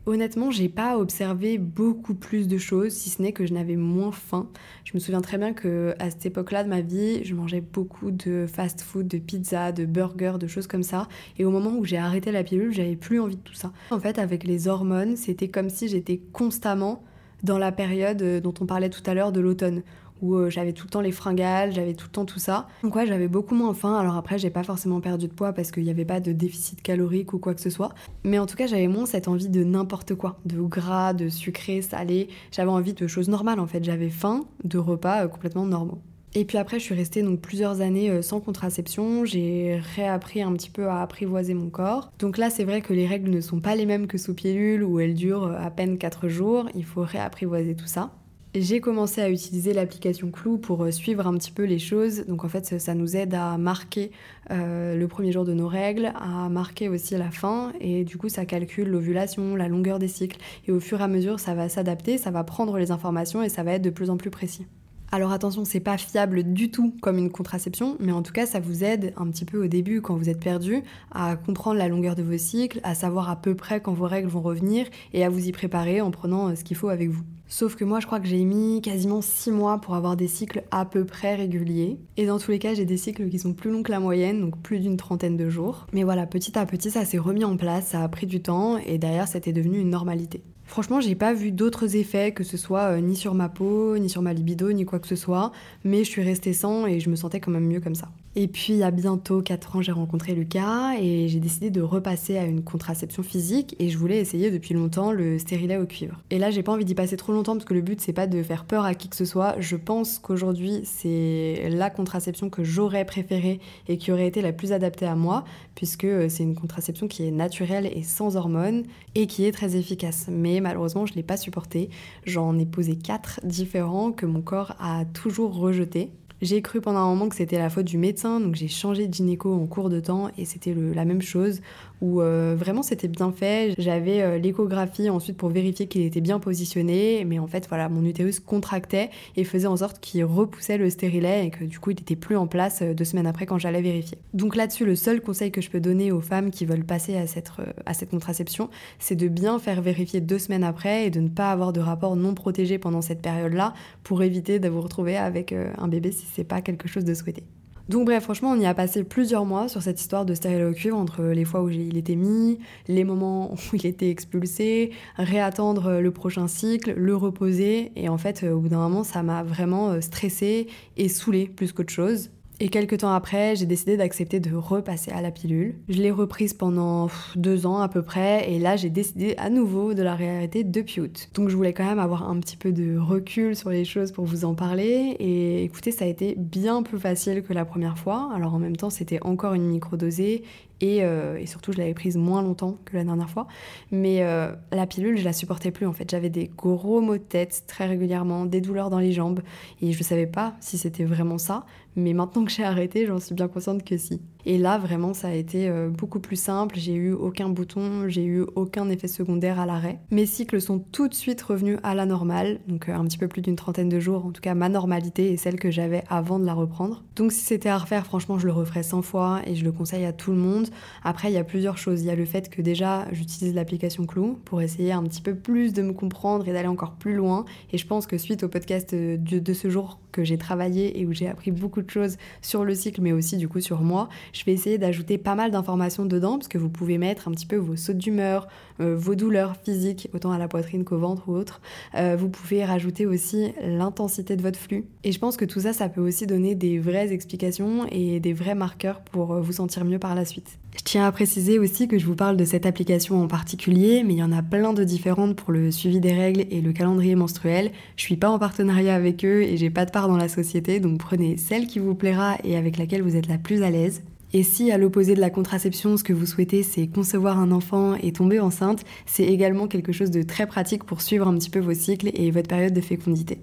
Honnêtement, 0.06 0.52
j'ai 0.52 0.68
pas 0.68 0.98
observé 0.98 1.58
beaucoup 1.58 2.14
plus 2.14 2.50
de 2.50 2.58
choses, 2.58 2.92
si 2.92 3.10
ce 3.10 3.22
n'est 3.22 3.32
que 3.32 3.46
je 3.46 3.54
n'avais 3.54 3.78
moins 3.78 4.12
faim. 4.12 4.50
Je 4.84 4.92
me 4.94 5.00
souviens 5.00 5.22
très 5.22 5.38
bien 5.38 5.54
que 5.54 5.96
à 5.98 6.10
cette 6.10 6.26
époque-là 6.26 6.66
de 6.66 6.70
ma 6.70 6.82
vie, 6.82 7.24
je 7.24 7.34
mangeais 7.34 7.62
beaucoup 7.62 8.12
de 8.12 8.46
fast-food, 8.46 9.08
de 9.08 9.18
pizza, 9.18 9.72
de 9.72 9.86
burgers, 9.86 10.38
de 10.38 10.48
choses 10.48 10.68
comme 10.68 10.84
ça. 10.84 11.08
Et 11.38 11.46
au 11.46 11.52
moment 11.52 11.78
où 11.78 11.86
j'ai 11.86 11.98
arrêté 11.98 12.34
la 12.34 12.44
pilule, 12.44 12.74
j'avais 12.74 12.98
plus 12.98 13.22
envie 13.22 13.38
de 13.38 13.42
tout 13.42 13.54
ça. 13.54 13.72
En 13.92 14.00
fait, 14.00 14.20
avec 14.20 14.44
les 14.44 14.68
hormones, 14.68 15.16
c'était 15.16 15.48
comme 15.48 15.70
si 15.70 15.88
j'étais 15.88 16.20
constamment 16.34 17.02
dans 17.44 17.58
la 17.58 17.72
période 17.72 18.42
dont 18.42 18.54
on 18.60 18.66
parlait 18.66 18.90
tout 18.90 19.04
à 19.06 19.14
l'heure 19.14 19.32
de 19.32 19.40
l'automne, 19.40 19.84
où 20.24 20.36
euh, 20.36 20.50
j'avais 20.50 20.72
tout 20.72 20.88
le 20.88 20.90
temps 20.90 21.02
les 21.02 21.12
fringales, 21.12 21.74
j'avais 21.74 21.94
tout 21.94 22.08
le 22.08 22.12
temps 22.12 22.26
tout 22.26 22.40
ça. 22.40 22.68
Donc 22.82 22.96
ouais, 22.96 23.06
j'avais 23.06 23.28
beaucoup 23.28 23.54
moins 23.54 23.74
faim. 23.74 23.96
Alors 24.00 24.16
après, 24.16 24.40
j'ai 24.40 24.50
pas 24.50 24.64
forcément 24.64 25.02
perdu 25.02 25.28
de 25.28 25.34
poids 25.34 25.52
parce 25.52 25.70
qu'il 25.70 25.84
n'y 25.84 25.90
avait 25.90 26.06
pas 26.06 26.22
de 26.22 26.32
déficit 26.32 26.82
calorique 26.82 27.34
ou 27.34 27.40
quoi 27.40 27.54
que 27.54 27.62
ce 27.62 27.70
soit. 27.70 27.94
Mais 28.24 28.40
en 28.40 28.46
tout 28.46 28.56
cas, 28.56 28.66
j'avais 28.66 28.88
moins 28.88 29.06
cette 29.06 29.28
envie 29.28 29.50
de 29.50 29.64
n'importe 29.64 30.16
quoi, 30.16 30.40
de 30.46 30.60
gras, 30.62 31.14
de 31.14 31.28
sucré, 31.28 31.82
salé. 31.82 32.30
J'avais 32.52 32.72
envie 32.72 32.94
de 32.94 33.06
choses 33.06 33.28
normales 33.28 33.60
en 33.60 33.68
fait. 33.68 33.84
J'avais 33.84 34.10
faim 34.10 34.46
de 34.64 34.78
repas 34.78 35.26
euh, 35.26 35.28
complètement 35.28 35.66
normaux. 35.66 36.00
Et 36.36 36.46
puis 36.46 36.58
après, 36.58 36.80
je 36.80 36.86
suis 36.86 36.96
restée 36.96 37.22
donc 37.22 37.42
plusieurs 37.42 37.82
années 37.82 38.10
euh, 38.10 38.22
sans 38.22 38.40
contraception. 38.40 39.26
J'ai 39.26 39.82
réappris 39.96 40.42
un 40.42 40.54
petit 40.54 40.70
peu 40.70 40.88
à 40.88 41.02
apprivoiser 41.02 41.54
mon 41.54 41.70
corps. 41.70 42.12
Donc 42.20 42.38
là, 42.38 42.50
c'est 42.50 42.64
vrai 42.64 42.80
que 42.80 42.94
les 42.94 43.06
règles 43.06 43.30
ne 43.30 43.42
sont 43.42 43.60
pas 43.60 43.76
les 43.76 43.86
mêmes 43.86 44.08
que 44.08 44.18
sous 44.18 44.34
pilule 44.34 44.86
où 44.86 45.02
elles 45.02 45.16
durent 45.16 45.54
à 45.60 45.70
peine 45.70 45.98
4 45.98 46.30
jours. 46.30 46.70
Il 46.76 46.86
faut 46.86 47.02
réapprivoiser 47.04 47.76
tout 47.76 47.88
ça 47.88 48.12
j'ai 48.56 48.82
commencé 48.82 49.22
à 49.22 49.30
utiliser 49.30 49.74
l'application 49.74 50.30
Clou 50.30 50.58
pour 50.58 50.84
euh, 50.84 50.92
suivre 50.92 51.26
un 51.26 51.34
petit 51.38 51.52
peu 51.52 51.64
les 51.64 51.80
choses. 51.80 52.26
Donc 52.28 52.46
en 52.46 52.50
fait, 52.50 52.80
ça 52.80 52.94
nous 52.94 53.16
aide 53.16 53.34
à 53.34 53.58
marquer 53.58 54.12
euh, 54.52 54.96
le 54.96 55.08
premier 55.08 55.32
jour 55.32 55.44
de 55.44 55.54
nos 55.54 55.68
règles, 55.68 56.14
à 56.16 56.50
marquer 56.50 56.88
aussi 56.90 57.18
la 57.18 57.32
fin. 57.32 57.74
Et 57.80 58.04
du 58.04 58.18
coup, 58.18 58.30
ça 58.30 58.46
calcule 58.46 58.90
l'ovulation, 58.90 59.56
la 59.56 59.68
longueur 59.68 59.98
des 59.98 60.08
cycles. 60.08 60.38
Et 60.68 60.72
au 60.72 60.80
fur 60.80 61.02
et 61.02 61.04
à 61.04 61.08
mesure, 61.08 61.40
ça 61.40 61.56
va 61.56 61.68
s'adapter, 61.68 62.18
ça 62.18 62.32
va 62.32 62.44
prendre 62.44 62.78
les 62.78 62.92
informations 62.92 63.42
et 63.42 63.50
ça 63.50 63.64
va 63.64 63.74
être 63.74 63.82
de 63.82 63.90
plus 63.90 64.10
en 64.10 64.18
plus 64.18 64.30
précis. 64.30 64.68
Alors 65.14 65.32
attention, 65.32 65.64
c'est 65.64 65.80
pas 65.80 66.00
fiable 66.00 66.42
du 66.42 66.72
tout 66.72 66.96
comme 67.00 67.20
une 67.20 67.30
contraception, 67.30 67.98
mais 68.00 68.12
en 68.12 68.24
tout 68.24 68.34
cas, 68.34 68.48
ça 68.48 68.60
vous 68.60 68.84
aide 68.84 69.14
un 69.16 69.28
petit 69.28 69.46
peu 69.46 69.64
au 69.64 69.68
début 69.68 70.02
quand 70.02 70.16
vous 70.16 70.28
êtes 70.28 70.40
perdu 70.40 70.82
à 71.12 71.36
comprendre 71.36 71.78
la 71.78 71.88
longueur 71.88 72.16
de 72.16 72.24
vos 72.24 72.40
cycles, 72.40 72.80
à 72.82 72.96
savoir 72.96 73.30
à 73.30 73.36
peu 73.36 73.54
près 73.54 73.80
quand 73.80 73.94
vos 73.94 74.08
règles 74.08 74.28
vont 74.28 74.42
revenir 74.42 74.88
et 75.14 75.24
à 75.24 75.30
vous 75.30 75.48
y 75.48 75.52
préparer 75.52 76.02
en 76.02 76.10
prenant 76.10 76.48
euh, 76.48 76.56
ce 76.56 76.64
qu'il 76.64 76.76
faut 76.76 76.90
avec 76.90 77.12
vous. 77.12 77.22
Sauf 77.48 77.76
que 77.76 77.84
moi, 77.84 78.00
je 78.00 78.08
crois 78.08 78.20
que 78.20 78.26
j'ai 78.26 78.44
mis 78.44 78.82
quasiment 78.82 79.22
6 79.22 79.52
mois 79.52 79.80
pour 79.80 79.94
avoir 79.94 80.18
des 80.18 80.28
cycles 80.28 80.64
à 80.72 80.84
peu 80.84 81.06
près 81.06 81.36
réguliers. 81.36 82.00
Et 82.18 82.26
dans 82.26 82.40
tous 82.40 82.50
les 82.50 82.58
cas, 82.58 82.74
j'ai 82.74 82.86
des 82.86 82.98
cycles 82.98 83.30
qui 83.30 83.38
sont 83.38 83.54
plus 83.54 83.70
longs 83.70 83.84
que 83.84 83.92
la 83.92 84.00
moyenne, 84.00 84.42
donc 84.42 84.60
plus 84.64 84.80
d'une 84.80 84.98
trentaine 84.98 85.38
de 85.38 85.48
jours. 85.48 85.86
Mais 85.94 86.02
voilà, 86.02 86.26
petit 86.26 86.58
à 86.58 86.66
petit, 86.66 86.90
ça 86.90 87.06
s'est 87.06 87.20
remis 87.20 87.46
en 87.46 87.56
place, 87.56 87.90
ça 87.90 88.04
a 88.04 88.10
pris 88.10 88.26
du 88.26 88.42
temps, 88.42 88.80
et 88.80 88.98
derrière, 88.98 89.28
c'était 89.28 89.54
devenu 89.54 89.80
une 89.80 89.92
normalité. 89.92 90.42
Franchement, 90.74 91.00
j'ai 91.00 91.14
pas 91.14 91.36
vu 91.36 91.52
d'autres 91.52 91.96
effets, 91.98 92.32
que 92.32 92.44
ce 92.44 92.58
soit 92.58 92.96
euh, 92.96 93.00
ni 93.00 93.16
sur 93.16 93.36
ma 93.36 93.48
peau, 93.48 93.96
ni 94.00 94.10
sur 94.10 94.24
ma 94.24 94.34
libido, 94.34 94.72
ni 94.74 94.86
quoi 94.86 94.98
que 94.98 95.08
ce 95.08 95.16
soit, 95.16 95.52
mais 95.84 96.00
je 96.00 96.10
suis 96.10 96.24
restée 96.24 96.52
sans 96.52 96.88
et 96.88 97.00
je 97.00 97.12
me 97.12 97.16
sentais 97.16 97.40
quand 97.40 97.52
même 97.52 97.68
mieux 97.68 97.80
comme 97.80 97.94
ça. 97.94 98.10
Et 98.36 98.48
puis, 98.48 98.82
a 98.82 98.90
bientôt 98.90 99.44
4 99.44 99.76
ans, 99.76 99.82
j'ai 99.84 99.92
rencontré 99.92 100.34
Lucas 100.34 100.96
et 101.00 101.28
j'ai 101.28 101.40
décidé 101.40 101.70
de 101.70 101.82
repasser 101.82 102.36
à 102.36 102.46
une 102.46 102.64
contraception 102.64 103.22
physique 103.22 103.76
et 103.78 103.90
je 103.90 103.98
voulais 104.00 104.18
essayer 104.18 104.50
depuis 104.50 104.74
longtemps 104.74 105.12
le 105.12 105.38
stérilet 105.38 105.78
au 105.78 105.86
cuivre. 105.86 106.20
Et 106.32 106.40
là, 106.40 106.50
j'ai 106.50 106.64
pas 106.64 106.72
envie 106.72 106.84
d'y 106.84 106.96
passer 106.96 107.16
trop 107.16 107.32
longtemps 107.32 107.54
parce 107.54 107.66
que 107.66 107.76
le 107.76 107.82
but, 107.82 108.02
c'est 108.02 108.12
pas 108.12 108.26
de 108.26 108.42
faire 108.42 108.66
peur 108.66 108.86
à 108.86 108.96
qui 108.96 109.08
que 109.08 109.16
ce 109.16 109.26
soit. 109.26 109.56
Je 109.60 109.76
pense 109.76 110.18
qu'aujourd'hui, 110.18 110.82
c'est 110.84 111.70
la 111.70 111.92
contraception 111.92 112.50
que 112.50 112.64
j'aurais 112.64 113.06
préférée 113.06 113.60
et 113.88 113.98
qui 114.00 114.12
aurait 114.12 114.28
été 114.28 114.42
la 114.42 114.52
plus 114.52 114.72
adaptée 114.72 115.06
à 115.06 115.16
moi, 115.16 115.44
puisque 115.76 116.06
euh, 116.06 116.28
c'est 116.28 116.42
une 116.42 116.56
contraception 116.56 117.08
qui 117.08 117.28
est 117.28 117.32
naturelle 117.32 117.86
et 117.86 118.02
sans 118.02 118.36
hormones 118.36 118.84
et 119.14 119.28
qui 119.28 119.46
est 119.46 119.52
très 119.52 119.76
efficace. 119.76 120.26
Mais 120.32 120.60
malheureusement, 120.60 121.06
je 121.06 121.14
l'ai 121.14 121.22
pas 121.22 121.38
supportée. 121.38 121.92
J'en 122.26 122.58
ai 122.58 122.66
posé 122.66 122.96
4 122.96 123.42
différents 123.44 124.12
que 124.12 124.26
mon 124.26 124.42
corps 124.42 124.74
a 124.80 125.06
toujours 125.06 125.56
rejetés 125.56 126.10
J'ai 126.44 126.62
cru 126.62 126.82
pendant 126.82 127.00
un 127.00 127.08
moment 127.08 127.30
que 127.30 127.38
c'était 127.38 127.58
la 127.58 127.70
faute 127.70 127.86
du 127.86 127.98
médecin, 127.98 128.42
donc 128.42 128.56
j'ai 128.56 128.68
changé 128.68 129.08
de 129.08 129.14
gynéco 129.14 129.54
en 129.54 129.66
cours 129.66 129.90
de 129.90 130.02
temps 130.02 130.30
et 130.38 130.44
c'était 130.44 130.76
la 130.76 131.06
même 131.06 131.22
chose 131.22 131.62
où 132.02 132.22
euh, 132.22 132.56
vraiment 132.58 132.84
c'était 132.84 133.08
bien 133.08 133.32
fait. 133.32 133.74
J'avais 133.78 134.22
euh, 134.22 134.38
l'échographie 134.38 135.10
ensuite 135.10 135.38
pour 135.38 135.50
vérifier 135.50 135.88
qu'il 135.88 136.02
était 136.02 136.22
bien 136.22 136.40
positionné, 136.40 137.26
mais 137.26 137.40
en 137.40 137.48
fait 137.48 137.68
voilà, 137.68 137.90
mon 137.90 138.04
utérus 138.04 138.40
contractait 138.40 139.10
et 139.36 139.44
faisait 139.44 139.68
en 139.68 139.78
sorte 139.78 140.00
qu'il 140.00 140.26
repoussait 140.26 140.78
le 140.78 140.90
stérilet 140.90 141.48
et 141.48 141.50
que 141.50 141.64
du 141.64 141.80
coup 141.80 141.92
il 141.92 141.96
n'était 141.96 142.16
plus 142.16 142.36
en 142.36 142.48
place 142.48 142.82
euh, 142.82 142.94
deux 142.94 143.06
semaines 143.06 143.28
après 143.28 143.46
quand 143.46 143.58
j'allais 143.58 143.82
vérifier. 143.82 144.18
Donc 144.34 144.56
là-dessus, 144.56 144.86
le 144.86 144.96
seul 144.96 145.22
conseil 145.22 145.52
que 145.52 145.62
je 145.62 145.70
peux 145.70 145.80
donner 145.80 146.12
aux 146.12 146.22
femmes 146.22 146.52
qui 146.52 146.66
veulent 146.66 146.86
passer 146.86 147.16
à 147.16 147.28
cette, 147.28 147.52
à 147.86 147.94
cette 147.94 148.10
contraception, 148.10 148.70
c'est 149.00 149.16
de 149.16 149.28
bien 149.28 149.60
faire 149.60 149.82
vérifier 149.82 150.22
deux 150.22 150.40
semaines 150.40 150.64
après 150.64 151.06
et 151.06 151.10
de 151.10 151.20
ne 151.20 151.30
pas 151.30 151.52
avoir 151.52 151.74
de 151.74 151.80
rapport 151.80 152.16
non 152.16 152.34
protégé 152.34 152.78
pendant 152.78 153.02
cette 153.02 153.22
période-là 153.22 153.74
pour 154.04 154.24
éviter 154.24 154.60
de 154.60 154.68
vous 154.68 154.82
retrouver 154.82 155.18
avec 155.18 155.54
un 155.54 155.88
bébé 155.88 156.12
si 156.12 156.26
c'est 156.34 156.44
pas 156.44 156.62
quelque 156.62 156.88
chose 156.88 157.06
de 157.06 157.14
souhaité. 157.14 157.44
Donc 157.90 158.06
bref, 158.06 158.24
franchement, 158.24 158.52
on 158.52 158.60
y 158.60 158.66
a 158.66 158.74
passé 158.74 159.04
plusieurs 159.04 159.46
mois 159.46 159.68
sur 159.68 159.82
cette 159.82 160.00
histoire 160.00 160.26
de 160.26 160.34
cuivre 160.72 160.98
entre 160.98 161.24
les 161.24 161.44
fois 161.44 161.64
où 161.64 161.70
il 161.70 161.98
était 161.98 162.16
mis, 162.16 162.60
les 162.88 163.04
moments 163.04 163.54
où 163.74 163.76
il 163.76 163.86
était 163.86 164.10
expulsé, 164.10 164.92
réattendre 165.18 166.00
le 166.00 166.12
prochain 166.12 166.48
cycle, 166.48 166.94
le 166.96 167.16
reposer. 167.16 167.92
Et 167.96 168.08
en 168.08 168.18
fait, 168.18 168.44
au 168.44 168.60
bout 168.60 168.70
d'un 168.70 168.78
moment, 168.78 169.04
ça 169.04 169.22
m'a 169.22 169.44
vraiment 169.44 169.90
euh, 169.90 170.02
stressée 170.02 170.68
et 170.96 171.10
saoulée 171.10 171.48
plus 171.48 171.74
qu'autre 171.74 171.92
chose. 171.92 172.30
Et 172.64 172.70
quelques 172.70 173.00
temps 173.00 173.12
après, 173.12 173.58
j'ai 173.58 173.66
décidé 173.66 173.98
d'accepter 173.98 174.40
de 174.40 174.56
repasser 174.56 175.12
à 175.12 175.20
la 175.20 175.32
pilule. 175.32 175.76
Je 175.90 176.02
l'ai 176.02 176.12
reprise 176.12 176.54
pendant 176.54 177.10
deux 177.36 177.66
ans 177.66 177.80
à 177.80 177.90
peu 177.90 178.04
près, 178.04 178.50
et 178.50 178.58
là 178.58 178.78
j'ai 178.78 178.90
décidé 178.90 179.36
à 179.38 179.50
nouveau 179.50 179.94
de 179.94 180.02
la 180.02 180.16
réarrêter 180.16 180.64
depuis 180.64 181.02
août. 181.02 181.28
Donc 181.34 181.50
je 181.50 181.58
voulais 181.58 181.74
quand 181.74 181.84
même 181.84 182.00
avoir 182.00 182.30
un 182.30 182.40
petit 182.40 182.56
peu 182.56 182.72
de 182.72 182.98
recul 182.98 183.58
sur 183.58 183.70
les 183.70 183.84
choses 183.84 184.14
pour 184.14 184.24
vous 184.24 184.46
en 184.46 184.56
parler, 184.56 185.18
et 185.20 185.66
écoutez, 185.66 185.92
ça 185.92 186.06
a 186.06 186.08
été 186.08 186.36
bien 186.38 186.84
plus 186.84 187.00
facile 187.00 187.44
que 187.44 187.52
la 187.52 187.66
première 187.66 187.98
fois. 187.98 188.30
Alors 188.34 188.54
en 188.54 188.60
même 188.60 188.78
temps, 188.78 188.90
c'était 188.90 189.20
encore 189.24 189.56
une 189.56 189.66
microdosée, 189.66 190.44
euh, 190.84 191.38
et, 191.38 191.46
surtout, 191.46 191.72
je 191.72 191.78
l'avais 191.78 191.94
prise 191.94 192.18
moins 192.18 192.42
longtemps 192.42 192.78
que 192.86 192.96
la 192.98 193.04
dernière 193.04 193.30
fois. 193.30 193.48
Mais 193.92 194.24
euh, 194.24 194.52
la 194.72 194.88
pilule, 194.88 195.18
je 195.18 195.24
la 195.24 195.34
supportais 195.34 195.72
plus 195.72 195.86
en 195.86 195.94
fait. 195.94 196.10
J'avais 196.10 196.30
des 196.30 196.50
gros 196.56 197.02
maux 197.02 197.18
de 197.18 197.24
tête 197.24 197.64
très 197.68 197.86
régulièrement, 197.86 198.46
des 198.46 198.62
douleurs 198.62 198.90
dans 198.90 199.00
les 199.00 199.12
jambes. 199.12 199.42
Et 199.82 199.92
je 199.92 200.04
savais 200.04 200.28
pas 200.28 200.56
si 200.60 200.78
c'était 200.78 201.06
vraiment 201.06 201.38
ça. 201.38 201.66
Mais 201.96 202.14
maintenant 202.14 202.44
que 202.44 202.52
j'ai 202.52 202.64
arrêté, 202.64 203.06
j'en 203.06 203.20
suis 203.20 203.36
bien 203.36 203.48
consciente 203.48 203.84
que 203.84 203.98
si. 203.98 204.20
Et 204.46 204.58
là, 204.58 204.78
vraiment, 204.78 205.14
ça 205.14 205.30
a 205.30 205.34
été 205.34 205.70
euh, 205.70 205.90
beaucoup 205.90 206.20
plus 206.20 206.36
simple. 206.36 206.76
J'ai 206.78 206.96
eu 206.96 207.14
aucun 207.14 207.50
bouton, 207.50 208.10
j'ai 208.10 208.26
eu 208.26 208.44
aucun 208.56 208.90
effet 208.90 209.08
secondaire 209.08 209.60
à 209.60 209.66
l'arrêt. 209.66 210.00
Mes 210.12 210.26
cycles 210.26 210.60
sont 210.60 210.80
tout 210.80 211.08
de 211.08 211.14
suite 211.14 211.42
revenus 211.42 211.78
à 211.84 211.96
la 211.96 212.06
normale, 212.06 212.60
donc 212.68 212.90
un 212.90 213.06
petit 213.06 213.18
peu 213.18 213.28
plus 213.28 213.42
d'une 213.42 213.56
trentaine 213.56 213.90
de 213.90 214.00
jours. 214.00 214.26
En 214.26 214.32
tout 214.32 214.42
cas, 214.42 214.54
ma 214.54 214.70
normalité 214.70 215.32
est 215.32 215.38
celle 215.38 215.60
que 215.60 215.72
j'avais 215.72 216.04
avant 216.10 216.40
de 216.40 216.46
la 216.46 216.54
reprendre. 216.54 217.04
Donc 217.16 217.32
si 217.32 217.42
c'était 217.42 217.70
à 217.70 217.78
refaire, 217.78 218.06
franchement, 218.06 218.38
je 218.38 218.48
le 218.48 218.54
referais 218.54 218.84
100 218.84 219.02
fois 219.04 219.42
et 219.46 219.56
je 219.56 219.64
le 219.64 219.72
conseille 219.72 220.06
à 220.06 220.14
tout 220.14 220.32
le 220.32 220.38
monde. 220.38 220.68
Après, 221.04 221.30
il 221.32 221.34
y 221.34 221.38
a 221.38 221.44
plusieurs 221.44 221.78
choses. 221.78 222.02
Il 222.02 222.08
y 222.08 222.12
a 222.12 222.16
le 222.16 222.26
fait 222.26 222.50
que 222.50 222.62
déjà, 222.62 223.06
j'utilise 223.12 223.54
l'application 223.54 224.06
Clou 224.06 224.40
pour 224.46 224.62
essayer 224.62 224.92
un 224.92 225.04
petit 225.04 225.22
peu 225.22 225.36
plus 225.36 225.74
de 225.74 225.82
me 225.82 225.94
comprendre 225.94 226.48
et 226.48 226.54
d'aller 226.54 226.68
encore 226.68 226.94
plus 226.94 227.14
loin. 227.14 227.46
Et 227.72 227.78
je 227.78 227.88
pense 227.88 228.08
que 228.08 228.18
suite 228.18 228.44
au 228.44 228.50
podcast 228.50 228.94
de, 228.94 229.18
de 229.18 229.54
ce 229.54 229.70
jour 229.70 230.00
que 230.14 230.24
j'ai 230.24 230.38
travaillé 230.38 231.00
et 231.00 231.06
où 231.06 231.12
j'ai 231.12 231.28
appris 231.28 231.52
beaucoup 231.52 231.82
de 231.82 231.90
choses 231.90 232.18
sur 232.42 232.64
le 232.64 232.74
cycle, 232.74 233.02
mais 233.02 233.12
aussi 233.12 233.36
du 233.36 233.50
coup 233.50 233.60
sur 233.60 233.82
moi, 233.82 234.08
je 234.32 234.46
vais 234.46 234.54
essayer 234.54 234.78
d'ajouter 234.78 235.18
pas 235.18 235.36
mal 235.36 235.52
d'informations 235.52 236.06
dedans, 236.06 236.38
parce 236.38 236.48
que 236.48 236.58
vous 236.58 236.70
pouvez 236.70 236.98
mettre 236.98 237.28
un 237.28 237.32
petit 237.32 237.48
peu 237.48 237.58
vos 237.58 237.76
sautes 237.76 237.98
d'humeur, 237.98 238.48
euh, 238.80 238.96
vos 238.96 239.16
douleurs 239.16 239.58
physiques, 239.58 240.10
autant 240.14 240.32
à 240.32 240.38
la 240.38 240.48
poitrine 240.48 240.86
qu'au 240.86 240.98
ventre 240.98 241.28
ou 241.28 241.34
autre. 241.34 241.60
Euh, 241.96 242.16
vous 242.18 242.30
pouvez 242.30 242.64
rajouter 242.64 243.06
aussi 243.06 243.52
l'intensité 243.62 244.38
de 244.38 244.42
votre 244.42 244.60
flux. 244.60 244.86
Et 245.04 245.12
je 245.12 245.20
pense 245.20 245.36
que 245.36 245.46
tout 245.46 245.60
ça, 245.60 245.74
ça 245.74 245.90
peut 245.90 246.02
aussi 246.02 246.28
donner 246.28 246.56
des 246.56 246.80
vraies 246.80 247.12
explications 247.12 247.88
et 247.92 248.20
des 248.20 248.34
vrais 248.34 248.56
marqueurs 248.56 249.02
pour 249.02 249.34
euh, 249.34 249.42
vous 249.42 249.54
sentir 249.54 249.84
mieux 249.84 250.00
par 250.00 250.16
la 250.16 250.26
suite. 250.26 250.60
Je 250.76 250.82
tiens 250.84 251.06
à 251.06 251.12
préciser 251.12 251.60
aussi 251.60 251.88
que 251.88 252.00
je 252.00 252.06
vous 252.06 252.16
parle 252.16 252.36
de 252.36 252.46
cette 252.46 252.66
application 252.66 253.22
en 253.22 253.28
particulier, 253.28 254.04
mais 254.04 254.14
il 254.14 254.20
y 254.20 254.24
en 254.24 254.32
a 254.32 254.42
plein 254.42 254.74
de 254.74 254.84
différentes 254.84 255.36
pour 255.36 255.52
le 255.52 255.72
suivi 255.72 256.00
des 256.00 256.14
règles 256.14 256.46
et 256.50 256.62
le 256.62 256.74
calendrier 256.74 257.16
menstruel. 257.16 257.72
Je 257.96 258.04
suis 258.04 258.18
pas 258.18 258.30
en 258.30 258.40
partenariat 258.40 258.96
avec 258.96 259.24
eux 259.24 259.44
et 259.44 259.56
j'ai 259.56 259.70
pas 259.70 259.86
de 259.86 259.92
part 259.92 260.08
dans 260.08 260.18
la 260.18 260.28
société, 260.28 260.80
donc 260.80 260.98
prenez 260.98 261.38
celle 261.38 261.68
qui 261.68 261.80
vous 261.80 261.96
plaira 261.96 262.38
et 262.44 262.58
avec 262.58 262.78
laquelle 262.78 263.04
vous 263.04 263.16
êtes 263.16 263.28
la 263.28 263.38
plus 263.38 263.62
à 263.62 263.70
l'aise. 263.70 264.02
Et 264.36 264.42
si 264.42 264.72
à 264.72 264.80
l'opposé 264.80 265.14
de 265.14 265.22
la 265.22 265.30
contraception, 265.30 265.96
ce 265.96 266.04
que 266.04 266.12
vous 266.12 266.26
souhaitez, 266.26 266.64
c'est 266.64 266.88
concevoir 266.88 267.38
un 267.38 267.52
enfant 267.52 267.94
et 267.94 268.12
tomber 268.12 268.40
enceinte, 268.40 268.84
c'est 269.06 269.26
également 269.26 269.68
quelque 269.68 269.92
chose 269.92 270.10
de 270.10 270.24
très 270.24 270.48
pratique 270.48 270.86
pour 270.86 271.02
suivre 271.02 271.28
un 271.28 271.36
petit 271.36 271.52
peu 271.52 271.60
vos 271.60 271.76
cycles 271.76 272.10
et 272.16 272.32
votre 272.32 272.48
période 272.48 272.74
de 272.74 272.82
fécondité. 272.82 273.38